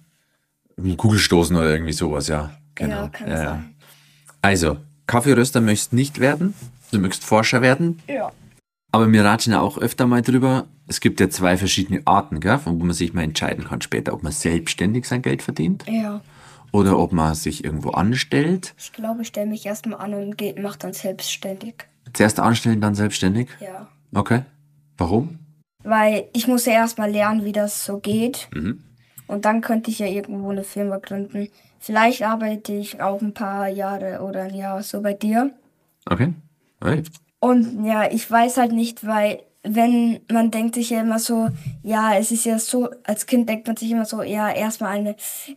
Kugelstoßen 0.97 1.55
oder 1.55 1.71
irgendwie 1.71 1.93
sowas, 1.93 2.27
ja. 2.27 2.51
Genau. 2.75 3.03
Ja, 3.03 3.07
kann 3.09 3.29
sein. 3.37 3.75
Also, 4.41 4.77
Kaffeeröster 5.07 5.61
möchtest 5.61 5.93
nicht 5.93 6.19
werden. 6.19 6.53
Du 6.91 6.99
möchtest 6.99 7.25
Forscher 7.25 7.61
werden. 7.61 8.01
Ja. 8.07 8.31
Aber 8.91 9.11
wir 9.11 9.25
ratschen 9.25 9.53
ja 9.53 9.59
auch 9.61 9.77
öfter 9.77 10.07
mal 10.07 10.21
drüber. 10.21 10.67
Es 10.87 10.99
gibt 10.99 11.19
ja 11.19 11.29
zwei 11.29 11.57
verschiedene 11.57 12.01
Arten, 12.05 12.39
gell, 12.39 12.59
von 12.59 12.79
wo 12.79 12.85
man 12.85 12.93
sich 12.93 13.13
mal 13.13 13.23
entscheiden 13.23 13.65
kann 13.65 13.81
später, 13.81 14.13
ob 14.13 14.23
man 14.23 14.31
selbstständig 14.31 15.05
sein 15.05 15.21
Geld 15.21 15.41
verdient 15.41 15.83
Ja. 15.87 16.21
oder 16.71 16.97
ob 16.99 17.11
man 17.11 17.33
sich 17.35 17.63
irgendwo 17.65 17.89
anstellt. 17.91 18.73
Ich 18.77 18.93
glaube, 18.93 19.23
ich 19.23 19.27
stelle 19.29 19.47
mich 19.47 19.65
erstmal 19.65 19.99
an 19.99 20.13
und 20.13 20.37
geh, 20.37 20.53
mach 20.61 20.75
dann 20.75 20.93
selbstständig. 20.93 21.87
Zuerst 22.13 22.39
anstellen, 22.39 22.79
dann 22.81 22.95
selbstständig. 22.95 23.49
Ja. 23.59 23.87
Okay. 24.13 24.43
Warum? 24.97 25.39
Weil 25.83 26.29
ich 26.33 26.47
muss 26.47 26.65
ja 26.65 26.73
erstmal 26.73 27.11
lernen, 27.11 27.43
wie 27.45 27.51
das 27.51 27.83
so 27.83 27.99
geht. 27.99 28.47
Mhm. 28.53 28.81
Und 29.27 29.45
dann 29.45 29.61
könnte 29.61 29.91
ich 29.91 29.99
ja 29.99 30.07
irgendwo 30.07 30.49
eine 30.49 30.63
Firma 30.63 30.97
gründen. 30.97 31.49
Vielleicht 31.79 32.23
arbeite 32.23 32.73
ich 32.73 33.01
auch 33.01 33.21
ein 33.21 33.33
paar 33.33 33.67
Jahre 33.67 34.21
oder 34.21 34.43
ein 34.43 34.55
Jahr 34.55 34.81
so 34.83 35.01
bei 35.01 35.13
dir. 35.13 35.51
Okay. 36.05 36.33
Hey. 36.83 37.03
Und 37.39 37.85
ja, 37.85 38.09
ich 38.09 38.29
weiß 38.29 38.57
halt 38.57 38.71
nicht, 38.71 39.05
weil 39.05 39.39
wenn 39.65 40.19
man 40.31 40.51
denkt 40.51 40.75
sich 40.75 40.91
ja 40.91 41.01
immer 41.01 41.19
so, 41.19 41.49
ja, 41.83 42.15
es 42.17 42.31
ist 42.31 42.45
ja 42.45 42.59
so, 42.59 42.89
als 43.03 43.25
Kind 43.25 43.49
denkt 43.49 43.67
man 43.67 43.75
sich 43.75 43.91
immer 43.91 44.05
so, 44.05 44.21
ja, 44.21 44.49
erstmal 44.51 44.91
eine, 44.91 45.15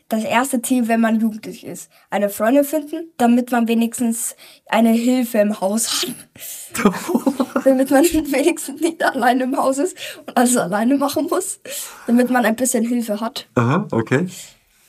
das 0.09 0.25
erste 0.25 0.63
Ziel, 0.63 0.89
wenn 0.89 1.01
man 1.01 1.21
jugendlich 1.21 1.65
ist, 1.65 1.91
eine 2.11 2.29
Freundin 2.29 2.65
finden, 2.65 3.11
damit 3.19 3.53
man 3.53 3.69
wenigstens 3.69 4.35
eine 4.67 4.91
Hilfe 4.91 5.39
im 5.39 5.61
Haus 5.61 6.03
hat. 6.03 6.85
damit 7.65 7.91
man 7.91 8.05
wenigstens 8.05 8.81
nicht 8.81 9.03
alleine 9.03 9.45
im 9.45 9.57
Haus 9.57 9.79
ist 9.79 9.97
und 10.27 10.37
alles 10.37 10.57
alleine 10.57 10.97
machen 10.97 11.27
muss. 11.29 11.61
Damit 12.07 12.31
man 12.31 12.45
ein 12.45 12.57
bisschen 12.57 12.87
Hilfe 12.87 13.21
hat. 13.21 13.47
Aha, 13.55 13.87
okay. 13.91 14.27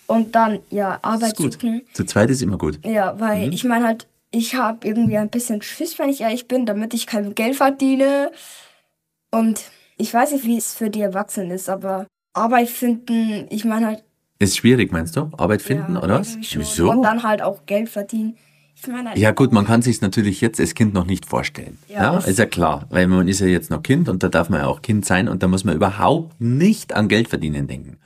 Und 0.07 0.33
dann, 0.33 0.59
ja, 0.69 0.97
Arbeit 1.01 1.33
Ist 1.33 1.37
gut. 1.37 1.53
suchen. 1.53 1.81
Zu 1.93 2.05
zweit 2.05 2.29
ist 2.29 2.41
immer 2.41 2.57
gut. 2.57 2.79
Ja, 2.85 3.19
weil 3.19 3.53
ich 3.53 3.63
meine 3.63 3.85
halt, 3.85 4.07
ich 4.31 4.55
habe 4.55 4.87
irgendwie 4.87 5.17
ein 5.17 5.29
bisschen 5.29 5.61
Schiss, 5.61 5.99
wenn 5.99 6.09
ich 6.09 6.21
ehrlich 6.21 6.47
bin, 6.47 6.65
damit 6.65 6.93
ich 6.93 7.05
kein 7.05 7.35
Geld 7.35 7.55
verdiene. 7.55 8.31
Und 9.31 9.61
ich 9.97 10.13
weiß 10.13 10.31
nicht, 10.31 10.45
wie 10.45 10.57
es 10.57 10.73
für 10.73 10.89
die 10.89 11.01
Erwachsenen 11.01 11.51
ist, 11.51 11.69
aber 11.69 12.07
Arbeit 12.33 12.69
finden, 12.69 13.47
ich 13.49 13.65
meine 13.65 13.87
halt. 13.87 14.03
Ist 14.39 14.57
schwierig, 14.57 14.91
meinst 14.91 15.15
du? 15.17 15.29
Arbeit 15.37 15.61
finden, 15.61 15.95
ja, 15.95 16.01
oder 16.01 16.19
was? 16.21 16.37
Wieso? 16.39 16.89
Und 16.89 17.03
dann 17.03 17.23
halt 17.23 17.41
auch 17.41 17.65
Geld 17.65 17.89
verdienen. 17.89 18.37
Ich 18.75 18.87
meine, 18.87 19.17
Ja 19.17 19.31
gut, 19.31 19.51
man 19.51 19.65
kann 19.65 19.81
sich 19.81 19.99
natürlich 19.99 20.39
jetzt 20.39 20.59
als 20.59 20.73
Kind 20.73 20.93
noch 20.93 21.05
nicht 21.05 21.25
vorstellen. 21.25 21.77
Ja, 21.89 22.13
Ja, 22.13 22.19
ist 22.19 22.39
ja 22.39 22.45
klar, 22.45 22.85
weil 22.89 23.07
man 23.07 23.27
ist 23.27 23.41
ja 23.41 23.47
jetzt 23.47 23.69
noch 23.69 23.83
Kind 23.83 24.07
und 24.07 24.23
da 24.23 24.29
darf 24.29 24.49
man 24.49 24.61
ja 24.61 24.67
auch 24.67 24.81
Kind 24.81 25.05
sein 25.05 25.27
und 25.27 25.43
da 25.43 25.49
muss 25.49 25.65
man 25.65 25.75
überhaupt 25.75 26.39
nicht 26.39 26.93
an 26.93 27.09
Geld 27.09 27.27
verdienen 27.27 27.67
denken. 27.67 27.97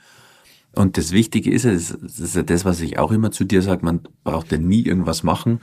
Und 0.74 0.96
das 0.96 1.12
Wichtige 1.12 1.50
ist 1.50 1.64
ja, 1.64 1.72
das 1.72 1.90
ist 1.90 2.36
ja 2.36 2.42
das, 2.42 2.64
was 2.64 2.80
ich 2.80 2.98
auch 2.98 3.12
immer 3.12 3.30
zu 3.30 3.44
dir 3.44 3.62
sage, 3.62 3.84
man 3.84 4.00
braucht 4.24 4.52
ja 4.52 4.58
nie 4.58 4.82
irgendwas 4.82 5.22
machen, 5.22 5.60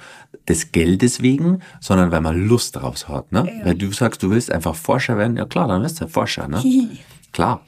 des 0.47 0.71
Geldes 0.71 1.21
wegen, 1.21 1.59
sondern 1.79 2.11
weil 2.11 2.21
man 2.21 2.47
Lust 2.47 2.75
drauf 2.75 3.07
hat. 3.07 3.31
Ne? 3.31 3.61
Weil 3.63 3.75
du 3.75 3.91
sagst, 3.91 4.23
du 4.23 4.29
willst 4.29 4.51
einfach 4.51 4.75
Forscher 4.75 5.17
werden, 5.17 5.37
ja 5.37 5.45
klar, 5.45 5.67
dann 5.67 5.81
wirst 5.81 5.99
du 5.99 6.05
ja 6.05 6.07
Forscher. 6.09 6.47
Ne? 6.47 6.61
Klar. 7.31 7.61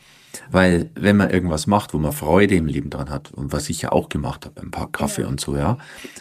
Weil 0.51 0.89
wenn 0.95 1.15
man 1.15 1.29
irgendwas 1.29 1.67
macht, 1.67 1.93
wo 1.93 1.99
man 1.99 2.11
Freude 2.11 2.55
im 2.55 2.65
Leben 2.65 2.89
dran 2.89 3.09
hat, 3.09 3.31
und 3.31 3.53
was 3.53 3.69
ich 3.69 3.81
ja 3.83 3.91
auch 3.91 4.09
gemacht 4.09 4.45
habe, 4.45 4.61
ein 4.61 4.71
paar 4.71 4.91
Kaffee 4.91 5.25
und 5.25 5.39
so, 5.39 5.55
ja, 5.55 5.77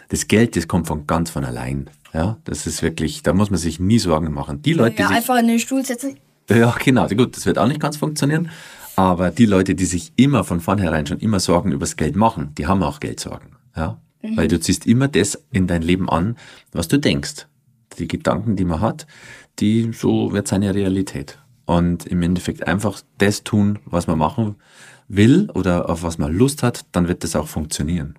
das 0.09 0.27
Geld, 0.27 0.55
das 0.55 0.67
kommt 0.67 0.87
von 0.87 1.07
ganz 1.07 1.31
von 1.31 1.43
allein. 1.43 1.89
Ja, 2.13 2.37
das 2.43 2.67
ist 2.67 2.83
wirklich, 2.83 3.23
da 3.23 3.33
muss 3.33 3.49
man 3.49 3.57
sich 3.57 3.79
nie 3.79 3.97
Sorgen 3.97 4.31
machen. 4.31 4.61
Die 4.61 4.73
Leute, 4.73 4.97
ja, 4.97 5.07
die 5.07 5.07
sich, 5.07 5.17
einfach 5.17 5.39
in 5.39 5.47
den 5.47 5.59
Stuhl 5.59 5.83
setzen. 5.83 6.17
ja, 6.49 6.75
genau, 6.83 7.07
gut, 7.07 7.35
das 7.35 7.45
wird 7.45 7.57
auch 7.57 7.67
nicht 7.67 7.79
ganz 7.79 7.97
funktionieren. 7.97 8.49
Aber 8.95 9.31
die 9.31 9.45
Leute, 9.45 9.75
die 9.75 9.85
sich 9.85 10.13
immer 10.15 10.43
von 10.43 10.59
vornherein 10.59 11.05
schon 11.07 11.19
immer 11.19 11.39
Sorgen 11.39 11.71
übers 11.71 11.95
Geld 11.95 12.15
machen, 12.15 12.53
die 12.57 12.67
haben 12.67 12.83
auch 12.83 12.99
Geldsorgen. 12.99 13.55
Ja, 13.75 13.99
weil 14.35 14.47
du 14.47 14.59
ziehst 14.59 14.87
immer 14.87 15.07
das 15.07 15.43
in 15.51 15.67
dein 15.67 15.81
Leben 15.81 16.09
an, 16.09 16.37
was 16.71 16.87
du 16.87 16.97
denkst. 16.97 17.47
Die 17.99 18.07
Gedanken, 18.07 18.55
die 18.55 18.65
man 18.65 18.81
hat, 18.81 19.05
die, 19.59 19.91
so 19.93 20.31
wird 20.31 20.47
seine 20.47 20.73
Realität. 20.73 21.39
Und 21.65 22.05
im 22.05 22.21
Endeffekt 22.21 22.67
einfach 22.67 23.01
das 23.17 23.43
tun, 23.43 23.79
was 23.85 24.07
man 24.07 24.17
machen 24.17 24.55
will 25.07 25.49
oder 25.53 25.89
auf 25.89 26.03
was 26.03 26.17
man 26.17 26.33
Lust 26.33 26.63
hat, 26.63 26.85
dann 26.91 27.07
wird 27.07 27.23
das 27.23 27.35
auch 27.35 27.47
funktionieren. 27.47 28.15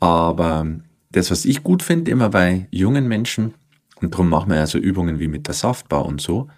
Aber 0.00 0.66
das, 1.12 1.30
was 1.30 1.44
ich 1.44 1.62
gut 1.62 1.82
finde, 1.82 2.10
immer 2.10 2.28
bei 2.28 2.66
jungen 2.70 3.06
Menschen, 3.06 3.54
und 4.00 4.12
darum 4.14 4.28
machen 4.28 4.50
wir 4.50 4.56
ja 4.56 4.66
so 4.66 4.78
Übungen 4.78 5.20
wie 5.20 5.28
mit 5.28 5.46
der 5.46 5.54
Saftbar 5.54 6.04
und 6.04 6.20
so, 6.20 6.48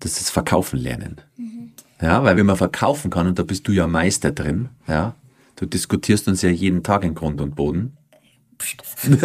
das 0.00 0.20
ist 0.20 0.30
Verkaufen 0.30 0.78
lernen. 0.78 1.20
Ja, 2.00 2.22
weil 2.24 2.36
wenn 2.36 2.46
man 2.46 2.56
verkaufen 2.56 3.10
kann, 3.10 3.26
und 3.26 3.38
da 3.38 3.42
bist 3.42 3.66
du 3.68 3.72
ja 3.72 3.86
Meister 3.86 4.32
drin, 4.32 4.68
ja, 4.86 5.14
du 5.56 5.66
diskutierst 5.66 6.28
uns 6.28 6.42
ja 6.42 6.50
jeden 6.50 6.82
Tag 6.82 7.04
in 7.04 7.14
Grund 7.14 7.40
und 7.40 7.54
Boden, 7.54 7.96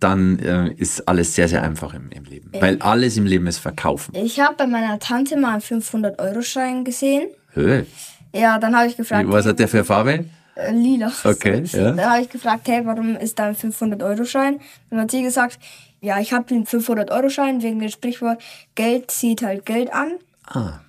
dann 0.00 0.38
äh, 0.38 0.72
ist 0.74 1.06
alles 1.06 1.34
sehr, 1.34 1.48
sehr 1.48 1.62
einfach 1.62 1.94
im, 1.94 2.10
im 2.10 2.24
Leben. 2.24 2.50
Weil 2.52 2.80
alles 2.80 3.16
im 3.16 3.26
Leben 3.26 3.46
ist 3.46 3.58
Verkaufen. 3.58 4.14
Ich 4.14 4.40
habe 4.40 4.54
bei 4.56 4.66
meiner 4.66 4.98
Tante 4.98 5.36
mal 5.36 5.52
einen 5.52 5.62
500-Euro-Schein 5.62 6.84
gesehen. 6.84 7.28
Hö. 7.52 7.84
Ja, 8.34 8.58
dann 8.58 8.76
habe 8.76 8.88
ich 8.88 8.96
gefragt, 8.96 9.28
Was 9.30 9.46
hat 9.46 9.58
der 9.58 9.68
für 9.68 9.84
Farbe? 9.84 10.24
äh, 10.54 10.72
lila. 10.72 11.12
Okay, 11.24 11.62
ja. 11.72 11.92
Dann 11.92 12.10
habe 12.10 12.22
ich 12.22 12.28
gefragt, 12.28 12.68
hey, 12.68 12.82
warum 12.84 13.16
ist 13.16 13.38
da 13.38 13.46
ein 13.46 13.56
500-Euro-Schein? 13.56 14.60
Dann 14.90 15.00
hat 15.00 15.10
sie 15.10 15.22
gesagt, 15.22 15.58
ja, 16.00 16.18
ich 16.18 16.32
habe 16.32 16.44
den 16.46 16.66
500-Euro-Schein 16.66 17.62
wegen 17.62 17.80
dem 17.80 17.90
Sprichwort, 17.90 18.42
Geld 18.74 19.10
zieht 19.10 19.42
halt 19.42 19.66
Geld 19.66 19.92
an. 19.92 20.12
Ah, 20.46 20.80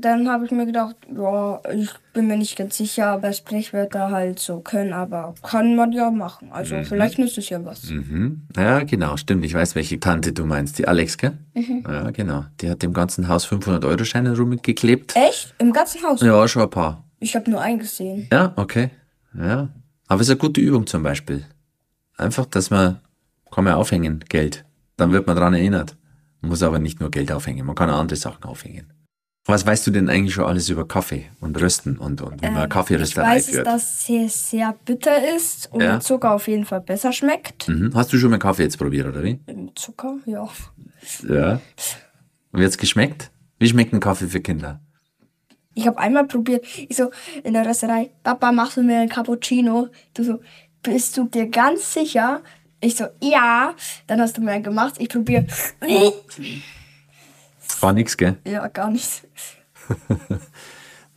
Dann 0.00 0.28
habe 0.28 0.44
ich 0.44 0.52
mir 0.52 0.64
gedacht, 0.64 0.94
ja, 1.12 1.60
ich 1.74 1.90
bin 2.12 2.28
mir 2.28 2.36
nicht 2.36 2.56
ganz 2.56 2.76
sicher, 2.76 3.06
aber 3.08 3.32
Sprichwörter 3.32 4.10
halt 4.10 4.38
so 4.38 4.60
können, 4.60 4.92
aber 4.92 5.34
kann 5.42 5.74
man 5.74 5.90
ja 5.92 6.10
machen. 6.12 6.52
Also 6.52 6.76
vielleicht 6.84 7.18
nützt 7.18 7.36
es 7.36 7.48
ja 7.48 7.64
was. 7.64 7.90
Mhm. 7.90 8.42
Ja, 8.56 8.84
genau, 8.84 9.16
stimmt. 9.16 9.44
Ich 9.44 9.54
weiß, 9.54 9.74
welche 9.74 9.98
Tante 9.98 10.32
du 10.32 10.44
meinst. 10.44 10.78
Die 10.78 10.86
Alex, 10.86 11.18
gell? 11.18 11.36
Ja, 11.54 12.10
genau. 12.12 12.44
Die 12.60 12.70
hat 12.70 12.82
dem 12.82 12.92
ganzen 12.92 13.26
Haus 13.26 13.48
500-Euro-Scheine 13.48 14.36
rumgeklebt. 14.36 15.16
Echt? 15.16 15.54
Im 15.58 15.72
ganzen 15.72 16.02
Haus? 16.04 16.20
Ja, 16.20 16.46
schon 16.46 16.62
ein 16.62 16.70
paar. 16.70 17.04
Ich 17.18 17.34
habe 17.34 17.50
nur 17.50 17.60
einen 17.60 17.80
gesehen. 17.80 18.28
Ja, 18.30 18.52
okay. 18.54 18.90
Ja. 19.36 19.68
Aber 20.06 20.20
es 20.20 20.28
ist 20.28 20.30
eine 20.30 20.38
gute 20.38 20.60
Übung 20.60 20.86
zum 20.86 21.02
Beispiel. 21.02 21.44
Einfach, 22.16 22.46
dass 22.46 22.70
man, 22.70 23.00
kann 23.50 23.64
man 23.64 23.74
aufhängen, 23.74 24.24
Geld. 24.28 24.64
Dann 24.96 25.10
wird 25.10 25.26
man 25.26 25.36
dran 25.36 25.54
erinnert. 25.54 25.96
Man 26.40 26.50
muss 26.50 26.62
aber 26.62 26.78
nicht 26.78 27.00
nur 27.00 27.10
Geld 27.10 27.32
aufhängen, 27.32 27.66
man 27.66 27.74
kann 27.74 27.90
auch 27.90 27.98
andere 27.98 28.16
Sachen 28.16 28.44
aufhängen. 28.44 28.92
Was 29.50 29.64
weißt 29.64 29.86
du 29.86 29.90
denn 29.90 30.10
eigentlich 30.10 30.34
schon 30.34 30.44
alles 30.44 30.68
über 30.68 30.86
Kaffee 30.86 31.30
und 31.40 31.58
Rösten 31.58 31.96
und, 31.96 32.20
und 32.20 32.42
wie 32.42 32.46
man 32.46 32.56
Ähm, 32.56 32.62
Ich 32.64 32.68
Kaffeerösterei 32.68 33.36
weiß, 33.36 33.48
führt? 33.48 33.66
dass 33.66 34.06
es 34.10 34.50
sehr 34.50 34.74
bitter 34.84 35.34
ist 35.34 35.72
und 35.72 35.80
Ja. 35.80 35.94
mit 35.94 36.02
Zucker 36.02 36.32
auf 36.34 36.46
jeden 36.48 36.66
Fall 36.66 36.82
besser 36.82 37.12
schmeckt. 37.14 37.66
Mhm. 37.66 37.92
Hast 37.94 38.12
du 38.12 38.18
schon 38.18 38.30
mal 38.30 38.38
Kaffee 38.38 38.64
jetzt 38.64 38.76
probiert, 38.76 39.06
oder 39.06 39.24
wie? 39.24 39.40
Mit 39.46 39.78
Zucker, 39.78 40.16
ja. 40.26 40.46
Ja. 41.26 41.60
Wie 42.52 42.62
hat's 42.62 42.76
geschmeckt? 42.76 43.30
Wie 43.58 43.66
schmeckt 43.68 43.94
ein 43.94 44.00
Kaffee 44.00 44.26
für 44.26 44.40
Kinder? 44.40 44.80
Ich 45.72 45.86
habe 45.86 45.96
einmal 45.98 46.26
probiert, 46.26 46.66
ich 46.86 46.94
so 46.96 47.10
in 47.42 47.54
der 47.54 47.64
Rösterei, 47.66 48.10
Papa, 48.22 48.52
machst 48.52 48.76
du 48.76 48.82
mir 48.82 48.98
einen 48.98 49.08
Cappuccino? 49.08 49.88
Du 50.12 50.24
so, 50.24 50.40
bist 50.82 51.16
du 51.16 51.24
dir 51.26 51.46
ganz 51.48 51.94
sicher? 51.94 52.42
Ich 52.82 52.96
so, 52.96 53.06
ja. 53.22 53.74
Dann 54.08 54.20
hast 54.20 54.36
du 54.36 54.42
mir 54.42 54.50
einen 54.52 54.62
gemacht. 54.64 54.96
Ich 54.98 55.08
probiere. 55.08 55.46
War 57.80 57.92
nix, 57.92 58.16
gell? 58.16 58.36
Ja, 58.46 58.66
gar 58.68 58.90
nichts. 58.90 59.22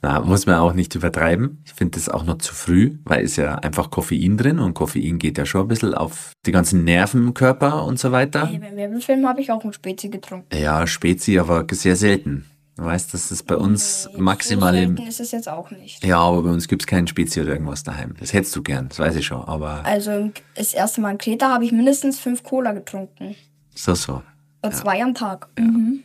Na, 0.04 0.20
muss 0.20 0.48
man 0.48 0.56
auch 0.56 0.74
nicht 0.74 0.96
übertreiben. 0.96 1.62
Ich 1.64 1.74
finde 1.74 2.00
das 2.00 2.10
auch 2.10 2.24
noch 2.24 2.40
zu 2.40 2.56
früh, 2.56 2.98
weil 3.04 3.24
ist 3.24 3.36
ja 3.36 3.56
einfach 3.56 3.92
Koffein 3.92 4.36
drin 4.36 4.58
und 4.58 4.74
Koffein 4.74 5.20
geht 5.20 5.38
ja 5.38 5.46
schon 5.46 5.62
ein 5.62 5.68
bisschen 5.68 5.94
auf 5.94 6.32
die 6.48 6.52
ganzen 6.52 6.84
Nerven 6.84 7.28
im 7.28 7.34
Körper 7.36 7.86
und 7.86 8.00
so 8.00 8.12
weiter. 8.12 8.48
Hey, 8.48 8.58
beim 8.58 8.76
Werbefilm 8.76 9.28
habe 9.28 9.42
ich 9.42 9.52
auch 9.52 9.64
einen 9.64 9.74
Spezi 9.74 10.10
getrunken. 10.10 10.48
Ja, 10.58 10.88
Spezi, 10.88 11.38
aber 11.38 11.68
sehr 11.72 11.96
selten. 11.96 12.46
Du 12.78 12.86
weißt, 12.86 13.14
das 13.14 13.32
ist 13.32 13.44
bei 13.46 13.56
uns 13.58 14.10
maximal 14.18 14.74
so 14.74 14.80
im. 14.82 14.96
selten 14.98 15.08
ist 15.10 15.20
es 15.20 15.32
jetzt 15.34 15.48
auch 15.50 15.70
nicht. 15.70 16.04
Ja, 16.04 16.18
aber 16.18 16.42
bei 16.42 16.50
uns 16.50 16.68
gibt's 16.68 16.88
keinen 16.88 17.06
Spezi 17.06 17.40
oder 17.42 17.52
irgendwas 17.52 17.84
daheim. 17.84 18.16
Das 18.20 18.34
hättest 18.34 18.56
du 18.56 18.64
gern, 18.64 18.90
das 18.90 18.98
weiß 18.98 19.16
ich 19.18 19.26
schon. 19.28 19.42
Aber 19.44 19.86
Also 19.86 20.32
das 20.56 20.74
erste 20.74 21.02
Mal 21.02 21.12
in 21.12 21.18
Kreta 21.20 21.50
habe 21.50 21.64
ich 21.64 21.72
mindestens 21.74 22.18
fünf 22.20 22.42
Cola 22.42 22.72
getrunken. 22.72 23.36
so, 23.76 23.94
so. 23.94 24.24
Und 24.64 24.74
zwei 24.76 25.04
am 25.04 25.14
Tag. 25.14 25.48
Mhm. 25.60 26.04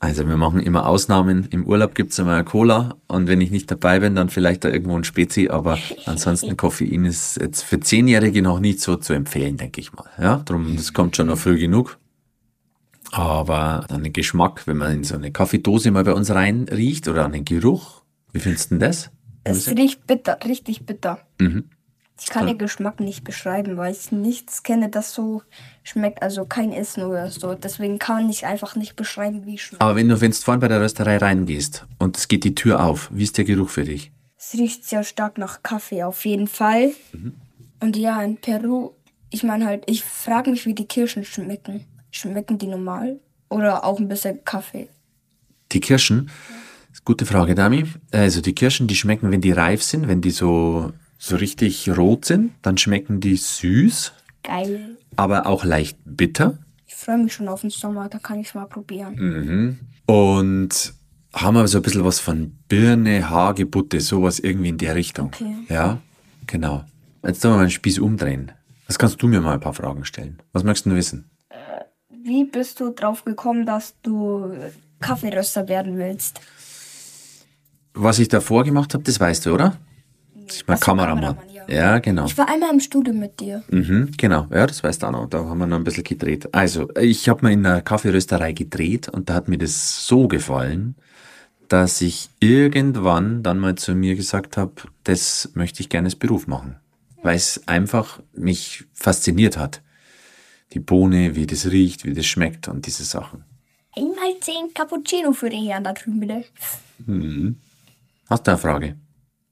Also 0.00 0.26
wir 0.26 0.38
machen 0.38 0.60
immer 0.60 0.86
Ausnahmen. 0.86 1.46
Im 1.50 1.66
Urlaub 1.66 1.94
gibt's 1.94 2.18
immer 2.18 2.32
eine 2.32 2.44
Cola 2.44 2.96
und 3.06 3.28
wenn 3.28 3.42
ich 3.42 3.50
nicht 3.50 3.70
dabei 3.70 4.00
bin, 4.00 4.14
dann 4.14 4.30
vielleicht 4.30 4.64
da 4.64 4.70
irgendwo 4.70 4.96
ein 4.96 5.04
Spezi, 5.04 5.50
aber 5.50 5.78
ansonsten 6.06 6.56
Koffein 6.56 7.04
ist 7.04 7.38
jetzt 7.38 7.62
für 7.62 7.80
Zehnjährige 7.80 8.40
noch 8.40 8.60
nicht 8.60 8.80
so 8.80 8.96
zu 8.96 9.12
empfehlen, 9.12 9.58
denke 9.58 9.78
ich 9.78 9.92
mal. 9.92 10.06
Ja, 10.18 10.38
drum, 10.38 10.74
das 10.74 10.94
kommt 10.94 11.16
schon 11.16 11.26
noch 11.26 11.36
früh 11.36 11.58
genug. 11.58 11.98
Aber 13.12 13.84
an 13.90 14.02
den 14.02 14.14
Geschmack, 14.14 14.66
wenn 14.66 14.78
man 14.78 14.92
in 14.92 15.04
so 15.04 15.16
eine 15.16 15.32
Kaffeedose 15.32 15.90
mal 15.90 16.04
bei 16.04 16.14
uns 16.14 16.30
rein 16.30 16.66
riecht 16.70 17.06
oder 17.06 17.26
an 17.26 17.32
den 17.32 17.44
Geruch, 17.44 18.02
wie 18.32 18.40
findest 18.40 18.70
du 18.70 18.76
denn 18.76 18.80
das? 18.80 19.10
Es 19.44 19.68
riecht 19.68 20.06
bitter, 20.06 20.38
richtig 20.46 20.86
bitter. 20.86 21.18
Mhm. 21.38 21.64
Ich 22.22 22.26
kann 22.26 22.46
den 22.46 22.58
Geschmack 22.58 23.00
nicht 23.00 23.24
beschreiben, 23.24 23.78
weil 23.78 23.92
ich 23.92 24.12
nichts 24.12 24.62
kenne, 24.62 24.90
das 24.90 25.14
so 25.14 25.42
schmeckt. 25.82 26.22
Also 26.22 26.44
kein 26.44 26.70
Essen 26.70 27.02
oder 27.02 27.30
so. 27.30 27.54
Deswegen 27.54 27.98
kann 27.98 28.28
ich 28.28 28.44
einfach 28.44 28.76
nicht 28.76 28.94
beschreiben, 28.94 29.46
wie 29.46 29.54
es 29.54 29.62
schmeckt. 29.62 29.82
Aber 29.82 29.96
wenn 29.96 30.08
du, 30.08 30.20
wenn 30.20 30.30
du 30.30 30.36
vorhin 30.36 30.60
bei 30.60 30.68
der 30.68 30.82
Rösterei 30.82 31.16
reingehst 31.16 31.86
und 31.98 32.18
es 32.18 32.28
geht 32.28 32.44
die 32.44 32.54
Tür 32.54 32.84
auf, 32.84 33.08
wie 33.10 33.22
ist 33.22 33.38
der 33.38 33.44
Geruch 33.44 33.70
für 33.70 33.84
dich? 33.84 34.12
Es 34.36 34.52
riecht 34.52 34.84
sehr 34.84 35.02
stark 35.02 35.38
nach 35.38 35.62
Kaffee 35.62 36.02
auf 36.02 36.24
jeden 36.26 36.46
Fall. 36.46 36.92
Und 37.80 37.96
ja, 37.96 38.22
in 38.22 38.36
Peru, 38.36 38.92
ich 39.30 39.42
meine 39.42 39.66
halt, 39.66 39.84
ich 39.86 40.04
frage 40.04 40.50
mich, 40.50 40.66
wie 40.66 40.74
die 40.74 40.86
Kirschen 40.86 41.24
schmecken. 41.24 41.86
Schmecken 42.10 42.58
die 42.58 42.66
normal? 42.66 43.18
Oder 43.48 43.84
auch 43.84 43.98
ein 43.98 44.08
bisschen 44.08 44.44
Kaffee? 44.44 44.88
Die 45.72 45.80
Kirschen, 45.80 46.30
gute 47.04 47.24
Frage, 47.24 47.54
Dami. 47.54 47.86
Also 48.12 48.40
die 48.40 48.54
Kirschen, 48.54 48.86
die 48.86 48.96
schmecken, 48.96 49.30
wenn 49.30 49.40
die 49.40 49.52
reif 49.52 49.82
sind, 49.82 50.08
wenn 50.08 50.20
die 50.20 50.30
so, 50.30 50.92
so 51.22 51.36
richtig 51.36 51.88
rot 51.96 52.24
sind, 52.24 52.52
dann 52.62 52.78
schmecken 52.78 53.20
die 53.20 53.36
süß, 53.36 54.12
Geil. 54.42 54.96
aber 55.16 55.46
auch 55.46 55.64
leicht 55.64 55.98
bitter. 56.04 56.58
Ich 56.86 56.94
freue 56.94 57.18
mich 57.18 57.34
schon 57.34 57.46
auf 57.46 57.60
den 57.60 57.70
Sommer, 57.70 58.08
da 58.08 58.18
kann 58.18 58.40
ich 58.40 58.48
es 58.48 58.54
mal 58.54 58.64
probieren. 58.64 59.14
Mhm. 59.16 59.78
Und 60.06 60.94
haben 61.34 61.56
aber 61.58 61.68
so 61.68 61.78
ein 61.78 61.82
bisschen 61.82 62.04
was 62.04 62.18
von 62.20 62.58
Birne, 62.68 63.28
Hagebutte, 63.28 64.00
sowas 64.00 64.38
irgendwie 64.38 64.70
in 64.70 64.78
der 64.78 64.94
Richtung. 64.94 65.26
Okay. 65.26 65.54
Ja, 65.68 66.00
genau. 66.46 66.84
Jetzt 67.22 67.42
tun 67.42 67.52
wir 67.52 67.58
mal 67.58 67.66
den 67.66 67.70
Spieß 67.70 67.98
umdrehen. 67.98 68.52
Was 68.86 68.98
kannst 68.98 69.22
du 69.22 69.28
mir 69.28 69.42
mal 69.42 69.54
ein 69.54 69.60
paar 69.60 69.74
Fragen 69.74 70.06
stellen? 70.06 70.38
Was 70.52 70.64
möchtest 70.64 70.86
du 70.86 70.94
wissen? 70.94 71.30
Wie 72.08 72.44
bist 72.44 72.80
du 72.80 72.90
drauf 72.90 73.24
gekommen, 73.24 73.66
dass 73.66 73.94
du 74.02 74.52
Kaffeeröster 75.00 75.68
werden 75.68 75.98
willst? 75.98 76.40
Was 77.92 78.18
ich 78.18 78.28
davor 78.28 78.64
gemacht 78.64 78.94
habe, 78.94 79.04
das 79.04 79.20
weißt 79.20 79.46
du, 79.46 79.54
oder? 79.54 79.76
Ich 80.52 80.58
so, 80.58 80.64
Kameramann. 80.74 81.36
Kameramann, 81.36 81.54
ja. 81.54 81.64
ja, 81.68 81.98
genau. 81.98 82.26
Ich 82.26 82.36
war 82.36 82.48
einmal 82.48 82.70
im 82.70 82.80
Studio 82.80 83.14
mit 83.14 83.40
dir. 83.40 83.62
Mhm, 83.68 84.10
genau, 84.16 84.46
ja, 84.50 84.66
das 84.66 84.82
weißt 84.82 85.02
du 85.02 85.06
auch 85.06 85.12
noch. 85.12 85.28
Da 85.28 85.44
haben 85.44 85.58
wir 85.58 85.66
noch 85.66 85.76
ein 85.76 85.84
bisschen 85.84 86.04
gedreht. 86.04 86.52
Also, 86.54 86.88
ich 86.96 87.28
habe 87.28 87.42
mal 87.42 87.52
in 87.52 87.64
einer 87.64 87.82
Kaffeerösterei 87.82 88.52
gedreht 88.52 89.08
und 89.08 89.28
da 89.28 89.34
hat 89.34 89.48
mir 89.48 89.58
das 89.58 90.06
so 90.06 90.28
gefallen, 90.28 90.96
dass 91.68 92.00
ich 92.00 92.30
irgendwann 92.40 93.42
dann 93.42 93.58
mal 93.58 93.76
zu 93.76 93.94
mir 93.94 94.16
gesagt 94.16 94.56
habe, 94.56 94.72
das 95.04 95.50
möchte 95.54 95.80
ich 95.80 95.88
gerne 95.88 96.06
als 96.06 96.16
Beruf 96.16 96.46
machen. 96.46 96.76
Weil 97.22 97.36
es 97.36 97.68
einfach 97.68 98.20
mich 98.32 98.84
fasziniert 98.92 99.56
hat. 99.56 99.82
Die 100.72 100.80
Bohne, 100.80 101.36
wie 101.36 101.46
das 101.46 101.66
riecht, 101.66 102.04
wie 102.04 102.14
das 102.14 102.26
schmeckt 102.26 102.68
und 102.68 102.86
diese 102.86 103.04
Sachen. 103.04 103.44
Einmal 103.96 104.38
zehn 104.40 104.72
Cappuccino 104.74 105.32
für 105.32 105.50
den 105.50 105.64
Herrn 105.66 105.84
da 105.84 105.92
drüben, 105.92 106.20
bitte. 106.20 106.44
Hast 108.28 108.46
du 108.46 108.50
eine 108.50 108.58
Frage? 108.58 108.96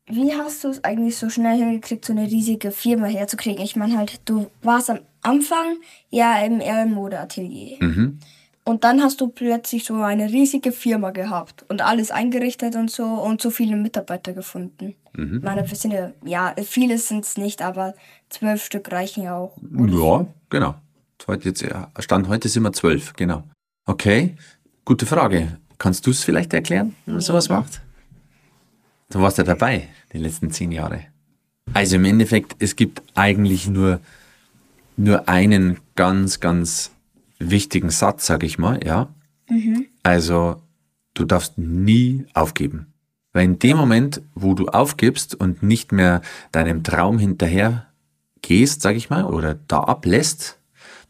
Wie 0.08 0.34
hast 0.34 0.64
du 0.64 0.68
es 0.68 0.82
eigentlich 0.84 1.16
so 1.16 1.30
schnell 1.30 1.58
hingekriegt, 1.58 2.04
so 2.04 2.12
eine 2.12 2.26
riesige 2.26 2.70
Firma 2.70 3.06
herzukriegen? 3.06 3.62
Ich 3.62 3.76
meine 3.76 3.98
halt, 3.98 4.20
du 4.24 4.50
warst 4.62 4.90
am 4.90 5.00
Anfang 5.22 5.76
ja 6.10 6.38
im 6.44 6.60
Erlenmode-Atelier. 6.60 7.76
Mhm. 7.80 8.18
Und 8.64 8.84
dann 8.84 9.02
hast 9.02 9.22
du 9.22 9.28
plötzlich 9.28 9.84
so 9.84 9.94
eine 9.94 10.30
riesige 10.30 10.72
Firma 10.72 11.10
gehabt 11.10 11.64
und 11.68 11.80
alles 11.80 12.10
eingerichtet 12.10 12.76
und 12.76 12.90
so 12.90 13.04
und 13.04 13.40
so 13.40 13.48
viele 13.48 13.76
Mitarbeiter 13.76 14.34
gefunden. 14.34 14.94
Mhm. 15.14 15.38
Ich 15.38 15.42
meine, 15.42 15.66
wir 15.66 15.76
sind 15.76 15.92
ja, 15.92 16.12
ja, 16.22 16.54
viele 16.62 16.98
sind 16.98 17.24
es 17.24 17.38
nicht, 17.38 17.62
aber 17.62 17.94
zwölf 18.28 18.62
Stück 18.62 18.92
reichen 18.92 19.22
ja 19.22 19.36
auch. 19.36 19.56
Ja, 19.72 20.26
genau. 20.50 20.74
Heute 21.26 21.48
jetzt, 21.48 21.62
ja, 21.62 21.90
Stand 21.98 22.28
heute 22.28 22.48
sind 22.48 22.62
wir 22.62 22.72
zwölf, 22.72 23.14
genau. 23.14 23.42
Okay, 23.86 24.36
gute 24.84 25.06
Frage. 25.06 25.58
Kannst 25.78 26.06
du 26.06 26.10
es 26.10 26.22
vielleicht 26.22 26.52
erklären, 26.52 26.94
wie 27.06 27.12
man 27.12 27.20
sowas 27.20 27.48
macht? 27.48 27.80
Du 29.10 29.20
warst 29.20 29.38
ja 29.38 29.44
dabei, 29.44 29.88
die 30.12 30.18
letzten 30.18 30.50
zehn 30.50 30.70
Jahre. 30.70 31.04
Also 31.72 31.96
im 31.96 32.04
Endeffekt, 32.04 32.56
es 32.58 32.76
gibt 32.76 33.02
eigentlich 33.14 33.68
nur, 33.68 34.00
nur 34.96 35.28
einen 35.28 35.78
ganz, 35.96 36.40
ganz 36.40 36.92
wichtigen 37.38 37.90
Satz, 37.90 38.26
sag 38.26 38.42
ich 38.42 38.58
mal, 38.58 38.84
ja. 38.84 39.08
Also, 40.02 40.62
du 41.14 41.24
darfst 41.24 41.56
nie 41.56 42.26
aufgeben. 42.34 42.92
Weil 43.32 43.44
in 43.44 43.58
dem 43.58 43.76
Moment, 43.76 44.22
wo 44.34 44.54
du 44.54 44.68
aufgibst 44.68 45.34
und 45.34 45.62
nicht 45.62 45.92
mehr 45.92 46.22
deinem 46.52 46.82
Traum 46.82 47.18
hinterher 47.18 47.86
gehst, 48.42 48.82
sag 48.82 48.96
ich 48.96 49.10
mal, 49.10 49.24
oder 49.24 49.54
da 49.54 49.80
ablässt, 49.80 50.58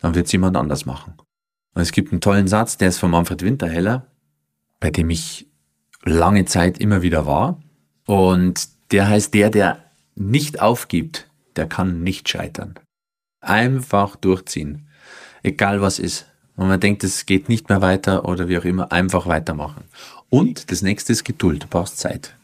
dann 0.01 0.15
wird 0.15 0.27
es 0.27 0.33
jemand 0.33 0.57
anders 0.57 0.87
machen. 0.87 1.15
Und 1.75 1.83
es 1.83 1.93
gibt 1.93 2.13
einen 2.13 2.21
tollen 2.21 2.49
Satz, 2.49 2.77
der 2.77 2.89
ist 2.89 2.99
von 2.99 3.11
Manfred 3.11 3.43
Winterheller, 3.43 4.07
bei 4.81 4.91
dem 4.91 5.11
ich 5.11 5.47
lange 6.05 6.45
Zeit 6.45 6.79
immer 6.79 7.03
wieder 7.03 7.27
war. 7.27 7.61
Und 8.09 8.69
der 8.91 9.07
heißt, 9.07 9.35
der, 9.35 9.51
der 9.51 9.85
nicht 10.15 10.63
aufgibt, 10.63 11.29
der 11.57 11.67
kann 11.67 12.03
nicht 12.03 12.27
scheitern. 12.27 12.75
Einfach 13.43 14.17
durchziehen. 14.17 14.89
Egal 15.43 15.83
was 15.83 15.99
ist. 15.99 16.25
Und 16.57 16.69
man 16.69 16.81
denkt, 16.81 17.05
es 17.05 17.27
geht 17.27 17.51
nicht 17.51 17.69
mehr 17.69 17.83
weiter 17.83 18.27
oder 18.27 18.49
wie 18.49 18.57
auch 18.57 18.65
immer, 18.65 18.93
einfach 18.93 19.27
weitermachen. 19.27 19.85
Und 20.31 20.71
das 20.71 20.81
nächste 20.81 21.13
ist 21.13 21.25
Geduld. 21.25 21.65
Du 21.65 21.67
brauchst 21.69 21.99
Zeit. 21.99 22.35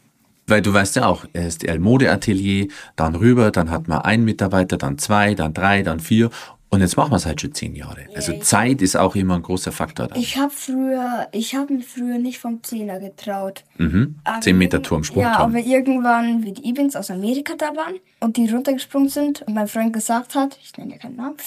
Weil 0.45 0.61
du 0.61 0.71
weißt 0.71 0.97
ja 0.97 1.07
auch, 1.07 1.25
erst 1.33 1.63
El 1.63 1.79
Mode-Atelier, 1.79 2.67
dann 2.95 3.15
rüber, 3.15 3.49
dann 3.49 3.71
hat 3.71 3.87
man 3.87 4.01
einen 4.01 4.23
Mitarbeiter, 4.23 4.77
dann 4.77 4.99
zwei, 4.99 5.33
dann 5.33 5.55
drei, 5.55 5.81
dann 5.81 5.99
vier. 5.99 6.29
Und 6.69 6.81
jetzt 6.81 6.97
machen 6.97 7.11
wir 7.11 7.15
es 7.17 7.25
halt 7.25 7.39
schon 7.39 7.53
zehn 7.53 7.73
Jahre. 7.75 8.05
Also 8.15 8.37
Zeit 8.39 8.81
ist 8.81 8.97
auch 8.97 9.15
immer 9.15 9.35
ein 9.35 9.41
großer 9.43 9.71
Faktor 9.71 10.07
da. 10.07 10.15
Ich 10.15 10.37
habe 10.37 10.51
früher, 10.51 11.27
ich 11.31 11.55
habe 11.55 11.73
mich 11.73 11.87
früher 11.87 12.17
nicht 12.17 12.39
vom 12.39 12.61
Zehner 12.63 12.99
getraut. 12.99 13.63
Mhm. 13.77 14.15
Aber 14.25 14.41
Zehn 14.41 14.57
Meter 14.57 14.81
Turm, 14.81 15.01
Ja, 15.01 15.05
Sprungturm. 15.05 15.35
aber 15.35 15.59
irgendwann, 15.59 16.43
wie 16.43 16.51
die 16.51 16.69
Evans 16.69 16.95
aus 16.95 17.11
Amerika 17.11 17.53
da 17.57 17.67
waren 17.75 17.95
und 18.19 18.35
die 18.35 18.49
runtergesprungen 18.49 19.09
sind 19.09 19.43
und 19.43 19.53
mein 19.53 19.67
Freund 19.67 19.93
gesagt 19.93 20.35
hat, 20.35 20.57
ich 20.61 20.75
nenne 20.77 20.93
ja 20.93 20.97
keinen 20.97 21.15
Namen, 21.15 21.37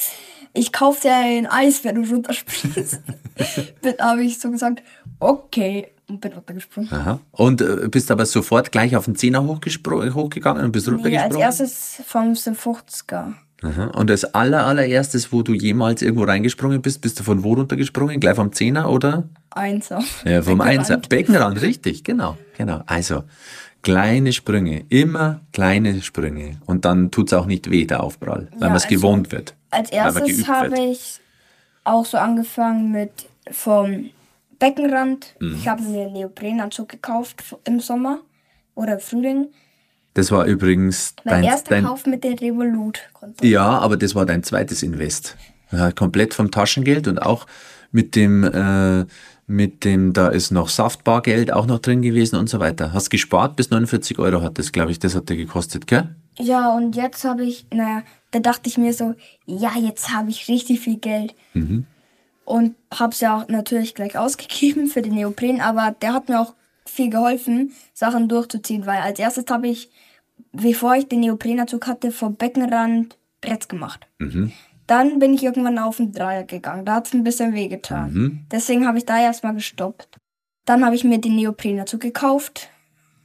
ich 0.54 0.72
kauf 0.72 1.00
dir 1.00 1.14
ein 1.14 1.46
Eis, 1.46 1.84
wenn 1.84 1.96
du 2.02 2.08
runterspringst. 2.10 3.00
Dann 3.82 3.94
habe 4.00 4.22
ich 4.22 4.38
so 4.38 4.50
gesagt, 4.50 4.82
okay, 5.20 5.88
und 6.08 6.22
bin 6.22 6.32
runtergesprungen. 6.32 6.90
Aha. 6.90 7.20
Und 7.32 7.60
äh, 7.60 7.86
bist 7.90 8.10
aber 8.10 8.24
sofort 8.24 8.72
gleich 8.72 8.96
auf 8.96 9.04
den 9.04 9.14
Zehner 9.16 9.44
hochgegangen 9.46 10.64
und 10.64 10.72
bist 10.72 10.86
Nee, 10.86 10.94
als 10.94 11.04
runtergesprungen? 11.04 11.40
erstes 11.40 12.02
vom 12.06 12.32
50er. 12.32 13.34
Aha. 13.62 13.86
Und 13.86 14.10
als 14.10 14.24
aller, 14.34 14.66
allererstes, 14.66 15.32
wo 15.32 15.42
du 15.42 15.52
jemals 15.52 16.02
irgendwo 16.02 16.24
reingesprungen 16.24 16.80
bist, 16.80 17.00
bist 17.00 17.18
du 17.18 17.24
von 17.24 17.42
wo 17.42 17.54
runtergesprungen? 17.54 18.20
Gleich 18.20 18.36
vom 18.36 18.52
Zehner 18.52 18.88
oder? 18.88 19.28
Einser. 19.50 20.02
Ja, 20.24 20.42
vom 20.42 20.58
Beckenrand. 20.58 20.78
Einser. 20.78 20.96
Beckenrand, 20.98 21.62
richtig, 21.62 22.04
genau, 22.04 22.38
genau. 22.56 22.82
Also, 22.86 23.24
kleine 23.82 24.32
Sprünge, 24.32 24.84
immer 24.88 25.40
kleine 25.52 26.00
Sprünge. 26.02 26.60
Und 26.66 26.84
dann 26.84 27.10
tut's 27.10 27.32
auch 27.32 27.46
nicht 27.46 27.70
weh, 27.70 27.84
der 27.84 28.02
Aufprall, 28.02 28.48
weil 28.52 28.60
Ja, 28.60 28.66
man 28.68 28.76
es 28.76 28.84
also 28.84 28.94
gewohnt 28.94 29.32
wird. 29.32 29.54
Als 29.70 29.90
erstes 29.90 30.46
habe 30.46 30.78
ich 30.78 31.20
auch 31.84 32.04
so 32.04 32.16
angefangen 32.18 32.92
mit 32.92 33.10
vom 33.50 34.10
Beckenrand. 34.58 35.34
Mhm. 35.40 35.56
Ich 35.56 35.68
habe 35.68 35.82
mir 35.82 36.02
einen 36.02 36.12
Neoprenanzug 36.12 36.88
gekauft 36.88 37.42
im 37.64 37.80
Sommer 37.80 38.20
oder 38.74 38.94
im 38.94 39.00
Frühling. 39.00 39.48
Das 40.14 40.30
war 40.30 40.46
übrigens 40.46 41.14
Mein 41.24 41.34
dein, 41.34 41.44
erster 41.44 41.70
dein 41.70 41.84
Kauf 41.84 42.06
mit 42.06 42.24
der 42.24 42.40
Revolut. 42.40 43.00
Ja, 43.42 43.78
aber 43.78 43.96
das 43.96 44.14
war 44.14 44.26
dein 44.26 44.42
zweites 44.42 44.82
Invest. 44.82 45.36
Ja, 45.70 45.92
komplett 45.92 46.34
vom 46.34 46.50
Taschengeld 46.50 47.06
und 47.08 47.20
auch 47.20 47.46
mit 47.92 48.16
dem, 48.16 48.44
äh, 48.44 49.06
mit 49.46 49.84
dem, 49.84 50.12
da 50.12 50.28
ist 50.28 50.50
noch 50.50 50.68
Saftbargeld 50.68 51.52
auch 51.52 51.66
noch 51.66 51.78
drin 51.78 52.02
gewesen 52.02 52.36
und 52.36 52.48
so 52.48 52.58
weiter. 52.58 52.92
Hast 52.92 53.10
gespart 53.10 53.56
bis 53.56 53.70
49 53.70 54.18
Euro 54.18 54.42
hat 54.42 54.58
das, 54.58 54.72
glaube 54.72 54.90
ich, 54.92 54.98
das 54.98 55.14
hat 55.14 55.28
dir 55.28 55.36
gekostet, 55.36 55.86
gell? 55.86 56.14
Ja, 56.38 56.74
und 56.74 56.96
jetzt 56.96 57.24
habe 57.24 57.44
ich, 57.44 57.66
naja, 57.72 58.02
da 58.30 58.40
dachte 58.40 58.68
ich 58.68 58.78
mir 58.78 58.92
so, 58.92 59.14
ja, 59.46 59.72
jetzt 59.78 60.12
habe 60.14 60.30
ich 60.30 60.48
richtig 60.48 60.80
viel 60.80 60.98
Geld. 60.98 61.34
Und 62.44 62.76
habe 62.94 63.12
es 63.12 63.20
ja 63.20 63.36
auch 63.36 63.48
natürlich 63.48 63.94
gleich 63.94 64.16
ausgegeben 64.16 64.86
für 64.86 65.02
den 65.02 65.14
Neopren, 65.14 65.60
aber 65.60 65.94
der 66.00 66.14
hat 66.14 66.28
mir 66.28 66.40
auch 66.40 66.54
viel 66.88 67.10
geholfen, 67.10 67.72
Sachen 67.94 68.28
durchzuziehen, 68.28 68.86
weil 68.86 69.00
als 69.00 69.18
erstes 69.18 69.44
habe 69.50 69.68
ich, 69.68 69.90
bevor 70.52 70.96
ich 70.96 71.08
den 71.08 71.20
Neoprenanzug 71.20 71.86
hatte, 71.86 72.10
vom 72.10 72.36
Beckenrand 72.36 73.16
Bretts 73.40 73.68
gemacht. 73.68 74.06
Dann 74.86 75.18
bin 75.18 75.34
ich 75.34 75.44
irgendwann 75.44 75.78
auf 75.78 75.98
den 75.98 76.12
Dreier 76.12 76.44
gegangen. 76.44 76.84
Da 76.84 76.94
hat 76.94 77.06
es 77.06 77.12
ein 77.12 77.22
bisschen 77.24 77.52
wehgetan. 77.54 78.10
Deswegen 78.50 78.86
habe 78.86 78.98
ich 78.98 79.04
da 79.04 79.20
erstmal 79.20 79.54
gestoppt. 79.54 80.18
Dann 80.64 80.84
habe 80.84 80.96
ich 80.96 81.04
mir 81.04 81.18
den 81.18 81.36
Neoprenanzug 81.36 82.00
gekauft. 82.00 82.70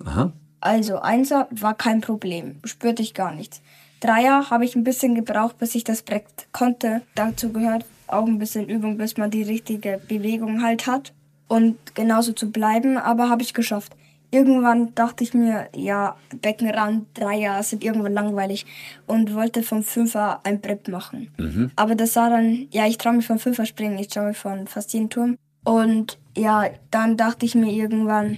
Aha. 0.05 0.33
Also 0.59 0.99
Einser 0.99 1.47
war 1.51 1.73
kein 1.73 2.01
Problem, 2.01 2.59
spürte 2.63 3.01
ich 3.01 3.13
gar 3.13 3.33
nichts. 3.33 3.61
Dreier 3.99 4.49
habe 4.49 4.65
ich 4.65 4.75
ein 4.75 4.83
bisschen 4.83 5.15
gebraucht, 5.15 5.57
bis 5.57 5.75
ich 5.75 5.83
das 5.83 6.03
Brett 6.03 6.25
konnte. 6.51 7.01
Dazu 7.15 7.51
gehört 7.51 7.85
auch 8.07 8.25
ein 8.25 8.39
bisschen 8.39 8.67
Übung, 8.69 8.97
bis 8.97 9.17
man 9.17 9.31
die 9.31 9.43
richtige 9.43 10.01
Bewegung 10.07 10.61
halt 10.61 10.87
hat. 10.87 11.13
Und 11.47 11.95
genauso 11.95 12.33
zu 12.33 12.51
bleiben, 12.51 12.97
aber 12.97 13.29
habe 13.29 13.41
ich 13.41 13.53
geschafft. 13.53 13.95
Irgendwann 14.31 14.95
dachte 14.95 15.23
ich 15.23 15.35
mir, 15.35 15.67
ja, 15.75 16.15
Beckenrand, 16.41 17.05
Dreier 17.13 17.61
sind 17.61 17.83
irgendwann 17.83 18.13
langweilig 18.13 18.65
und 19.05 19.35
wollte 19.35 19.61
vom 19.61 19.83
Fünfer 19.83 20.39
ein 20.43 20.59
Brett 20.59 20.87
machen. 20.87 21.29
Aber 21.75 21.93
das 21.93 22.13
sah 22.13 22.29
dann, 22.31 22.67
ja, 22.71 22.87
ich 22.87 22.97
traue 22.97 23.13
mich 23.13 23.27
vom 23.27 23.37
Fünfer 23.37 23.67
springen, 23.67 23.99
ich 23.99 24.07
traue 24.07 24.29
mich 24.29 24.37
von 24.37 24.65
fast 24.65 24.91
jeden 24.93 25.11
Turm. 25.11 25.37
Und 25.63 26.17
ja, 26.35 26.65
dann 26.89 27.15
dachte 27.15 27.45
ich 27.45 27.53
mir 27.53 27.71
irgendwann, 27.71 28.37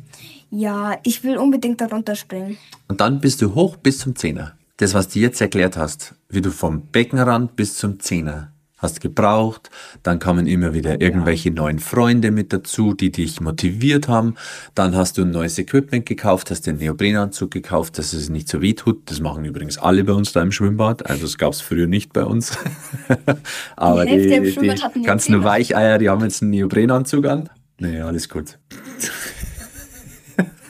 ja, 0.52 0.98
ich 1.04 1.24
will 1.24 1.38
unbedingt 1.38 1.80
darunter 1.80 2.16
springen. 2.16 2.58
Und 2.88 3.00
dann 3.00 3.22
bist 3.22 3.42
du 3.42 3.56
hoch 3.56 3.78
bis 3.78 4.00
zum 4.00 4.16
Zehner. 4.16 4.58
Das, 4.78 4.94
was 4.94 5.08
du 5.08 5.20
jetzt 5.20 5.40
erklärt 5.40 5.78
hast, 5.78 6.16
wie 6.28 6.42
du 6.42 6.52
vom 6.52 6.88
Beckenrand 6.88 7.56
bis 7.56 7.78
zum 7.78 8.02
Zehner 8.02 8.52
hast 8.86 9.02
gebraucht, 9.02 9.70
dann 10.04 10.20
kamen 10.20 10.48
immer 10.48 10.74
wieder 10.74 11.02
irgendwelche 11.02 11.52
neuen 11.52 11.80
Freunde 11.80 12.32
mit 12.32 12.54
dazu, 12.54 12.94
die 12.94 13.12
dich 13.12 13.42
motiviert 13.42 14.08
haben. 14.08 14.36
Dann 14.76 14.96
hast 14.96 15.18
du 15.18 15.24
ein 15.24 15.32
neues 15.32 15.60
Equipment 15.60 16.06
gekauft, 16.06 16.52
hast 16.52 16.68
den 16.68 16.78
Neoprenanzug 16.78 17.52
gekauft, 17.52 17.98
dass 17.98 18.14
es 18.14 18.30
nicht 18.30 18.48
so 18.48 18.62
weh 18.62 18.74
tut. 18.74 19.10
Das 19.10 19.20
machen 19.20 19.44
übrigens 19.44 19.78
alle 19.78 20.04
bei 20.04 20.14
uns 20.14 20.32
da 20.32 20.42
im 20.42 20.52
Schwimmbad. 20.52 21.10
Also 21.10 21.24
das 21.24 21.38
gab 21.38 21.52
es 21.52 21.62
früher 21.62 21.88
nicht 21.88 22.14
bei 22.14 22.24
uns. 22.24 22.58
Aber 23.76 24.06
Die 24.06 24.22
die, 24.22 24.56
die, 24.96 25.02
ganzen. 25.04 25.44
Weicheier, 25.44 25.98
die 25.98 26.10
haben 26.10 26.22
jetzt 26.22 26.42
einen 26.42 26.52
Neoprenanzug 26.52 27.26
an. 27.26 27.50
Nee, 27.80 28.00
alles 28.00 28.30
gut. 28.30 28.58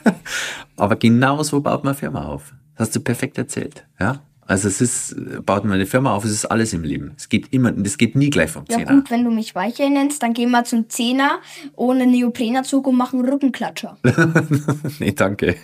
Aber 0.76 0.96
genau 0.96 1.44
so 1.44 1.62
baut 1.62 1.84
man 1.84 1.96
Firma 1.96 2.26
auf. 2.26 2.54
Das 2.76 2.88
hast 2.88 2.96
du 2.96 3.00
perfekt 3.00 3.38
erzählt. 3.38 3.86
Ja? 4.00 4.22
Also 4.48 4.68
es 4.68 4.80
ist, 4.80 5.16
baut 5.46 5.64
man 5.64 5.74
eine 5.74 5.86
Firma 5.88 6.14
auf, 6.14 6.24
es 6.24 6.32
ist 6.32 6.46
alles 6.46 6.74
im 6.74 6.84
Leben. 6.84 7.14
Es 7.18 7.30
geht 7.30 7.52
immer, 7.52 7.72
das 7.72 7.98
geht 7.98 8.16
nie 8.16 8.30
gleich 8.30 8.52
vom 8.52 8.66
Ja 8.70 8.78
Zehner. 8.78 8.92
gut, 8.94 9.10
wenn 9.10 9.24
du 9.24 9.32
mich 9.32 9.56
Weichei 9.56 9.90
nennst, 9.90 10.22
dann 10.22 10.34
gehen 10.34 10.52
wir 10.52 10.64
zum 10.64 10.88
Zehner 10.88 11.40
ohne 11.76 12.06
Neoprenanzug 12.06 12.86
und 12.88 12.96
machen 12.96 13.28
Rückenklatscher. 13.28 13.98
nee, 15.00 15.12
danke. 15.14 15.56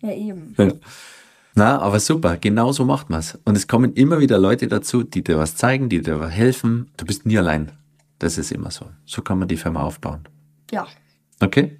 ja 0.00 0.12
eben. 0.12 0.54
Na, 1.54 1.80
aber 1.80 1.98
super, 2.00 2.36
genau 2.36 2.72
so 2.72 2.84
macht 2.84 3.10
man's. 3.10 3.38
Und 3.44 3.56
es 3.56 3.66
kommen 3.66 3.92
immer 3.94 4.20
wieder 4.20 4.38
Leute 4.38 4.68
dazu, 4.68 5.02
die 5.02 5.24
dir 5.24 5.38
was 5.38 5.56
zeigen, 5.56 5.88
die 5.88 6.00
dir 6.00 6.28
helfen. 6.28 6.90
Du 6.96 7.04
bist 7.04 7.26
nie 7.26 7.36
allein. 7.36 7.72
Das 8.20 8.38
ist 8.38 8.52
immer 8.52 8.70
so. 8.70 8.86
So 9.04 9.22
kann 9.22 9.38
man 9.40 9.48
die 9.48 9.56
Firma 9.56 9.82
aufbauen. 9.82 10.20
Ja, 10.70 10.86
Okay? 11.42 11.78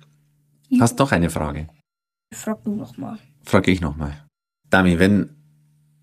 Hast 0.81 0.99
noch 0.99 1.13
eine 1.13 1.31
Frage? 1.31 1.69
frag 2.33 2.65
du 2.65 2.75
noch 2.75 2.97
mal. 2.97 3.19
Frage 3.45 3.71
ich 3.71 3.81
nochmal. 3.81 4.25
Dami, 4.71 4.99
wenn 4.99 5.31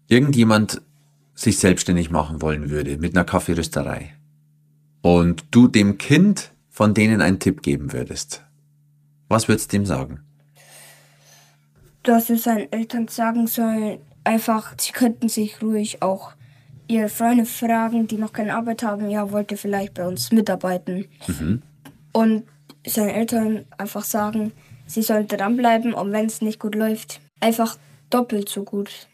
irgendjemand 0.09 0.81
sich 1.35 1.57
selbstständig 1.59 2.09
machen 2.09 2.41
wollen 2.41 2.69
würde 2.69 2.97
mit 2.97 3.15
einer 3.15 3.23
Kaffeerösterei 3.23 4.13
und 5.01 5.45
du 5.51 5.69
dem 5.69 5.97
Kind 5.97 6.51
von 6.69 6.93
denen 6.93 7.21
einen 7.21 7.39
Tipp 7.39 7.61
geben 7.61 7.93
würdest, 7.93 8.43
was 9.29 9.47
würdest 9.47 9.71
du 9.71 9.77
dem 9.77 9.85
sagen? 9.85 10.21
Dass 12.03 12.29
es 12.29 12.43
seinen 12.43 12.71
Eltern 12.71 13.07
sagen 13.07 13.47
soll, 13.47 13.99
einfach, 14.23 14.73
sie 14.77 14.91
könnten 14.91 15.29
sich 15.29 15.61
ruhig 15.61 16.01
auch 16.01 16.33
ihre 16.87 17.09
Freunde 17.09 17.45
fragen, 17.45 18.07
die 18.07 18.17
noch 18.17 18.33
keine 18.33 18.55
Arbeit 18.55 18.83
haben, 18.83 19.09
ja, 19.09 19.31
wollt 19.31 19.51
ihr 19.51 19.57
vielleicht 19.57 19.93
bei 19.93 20.07
uns 20.07 20.31
mitarbeiten. 20.31 21.05
Und 22.11 22.43
seinen 22.85 23.09
Eltern 23.09 23.65
einfach 23.77 24.03
sagen, 24.03 24.51
sie 24.87 25.03
sollen 25.03 25.27
dranbleiben 25.27 25.93
und 25.93 26.11
wenn 26.11 26.25
es 26.25 26.41
nicht 26.41 26.59
gut 26.59 26.75
läuft, 26.75 27.21
einfach 27.39 27.77
doppelt 28.09 28.49
so 28.49 28.63
gut 28.63 29.07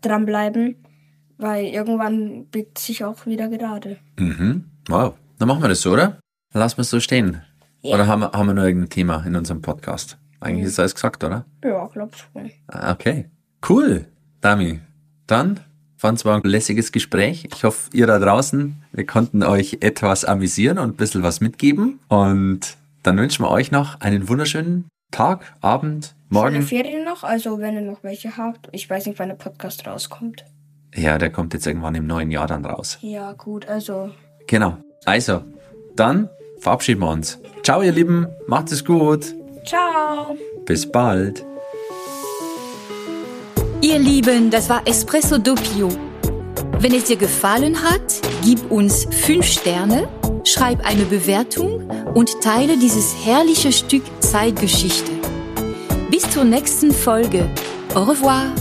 dranbleiben, 0.00 0.76
weil 1.38 1.66
irgendwann 1.66 2.46
biegt 2.46 2.78
sich 2.78 3.04
auch 3.04 3.26
wieder 3.26 3.48
gerade. 3.48 3.98
Mhm. 4.18 4.64
Wow. 4.88 5.14
Dann 5.38 5.48
machen 5.48 5.62
wir 5.62 5.68
das 5.68 5.80
so, 5.80 5.92
oder? 5.92 6.18
Lassen 6.52 6.78
wir 6.78 6.82
es 6.82 6.90
so 6.90 7.00
stehen. 7.00 7.42
Ja. 7.82 7.94
Oder 7.94 8.06
haben 8.06 8.20
wir, 8.20 8.32
haben 8.32 8.46
wir 8.46 8.54
noch 8.54 8.64
irgendein 8.64 8.90
Thema 8.90 9.24
in 9.26 9.36
unserem 9.36 9.62
Podcast? 9.62 10.18
Eigentlich 10.40 10.66
ist 10.66 10.78
alles 10.78 10.94
gesagt, 10.94 11.22
oder? 11.24 11.44
Ja, 11.64 11.86
glaub 11.86 12.14
schon. 12.16 12.50
Ah, 12.68 12.92
Okay. 12.92 13.30
Cool. 13.68 14.06
Dami. 14.40 14.80
Dann 15.26 15.60
fand 15.96 16.18
es 16.18 16.24
war 16.24 16.36
ein 16.36 16.42
lässiges 16.48 16.92
Gespräch. 16.92 17.46
Ich 17.54 17.62
hoffe, 17.62 17.90
ihr 17.92 18.06
da 18.06 18.18
draußen, 18.18 18.82
wir 18.92 19.06
konnten 19.06 19.42
euch 19.42 19.78
etwas 19.80 20.24
amüsieren 20.24 20.78
und 20.78 20.90
ein 20.90 20.96
bisschen 20.96 21.22
was 21.22 21.40
mitgeben. 21.40 22.00
Und 22.08 22.76
dann 23.02 23.18
wünschen 23.18 23.44
wir 23.44 23.50
euch 23.50 23.70
noch 23.70 24.00
einen 24.00 24.28
wunderschönen 24.28 24.88
Tag, 25.10 25.54
Abend, 25.60 26.14
Morgen. 26.28 26.62
Ferien 26.62 27.04
noch, 27.04 27.24
also 27.24 27.58
wenn 27.58 27.74
ihr 27.74 27.80
noch 27.80 28.02
welche 28.02 28.36
habt. 28.36 28.68
Ich 28.72 28.88
weiß 28.88 29.06
nicht, 29.06 29.18
wann 29.18 29.28
der 29.28 29.36
Podcast 29.36 29.86
rauskommt. 29.86 30.44
Ja, 30.94 31.18
der 31.18 31.30
kommt 31.30 31.54
jetzt 31.54 31.66
irgendwann 31.66 31.94
im 31.94 32.06
neuen 32.06 32.30
Jahr 32.30 32.46
dann 32.46 32.64
raus. 32.64 32.98
Ja, 33.00 33.32
gut, 33.32 33.68
also 33.68 34.10
Genau. 34.46 34.76
Also, 35.04 35.42
dann 35.96 36.28
verabschieden 36.58 37.00
wir 37.00 37.08
uns. 37.10 37.38
Ciao, 37.62 37.82
ihr 37.82 37.92
Lieben. 37.92 38.26
Macht 38.46 38.72
es 38.72 38.84
gut. 38.84 39.34
ciao. 39.64 40.36
Bis 40.64 40.90
bald. 40.90 41.44
Ihr 43.80 43.98
Lieben, 43.98 44.50
das 44.50 44.68
war 44.68 44.82
Espresso 44.86 45.38
Doppio. 45.38 45.88
Wenn 46.78 46.94
es 46.94 47.04
dir 47.04 47.16
gefallen 47.16 47.82
hat, 47.82 48.20
gib 48.42 48.70
uns 48.70 49.06
5 49.10 49.44
Sterne, 49.44 50.08
schreib 50.44 50.84
eine 50.86 51.04
Bewertung 51.04 51.88
und 52.14 52.40
teile 52.40 52.76
dieses 52.76 53.14
herrliche 53.24 53.72
Stück 53.72 54.02
Zeitgeschichte. 54.20 55.12
Bis 56.10 56.28
zur 56.30 56.44
nächsten 56.44 56.92
Folge. 56.92 57.48
Au 57.94 58.04
revoir. 58.04 58.52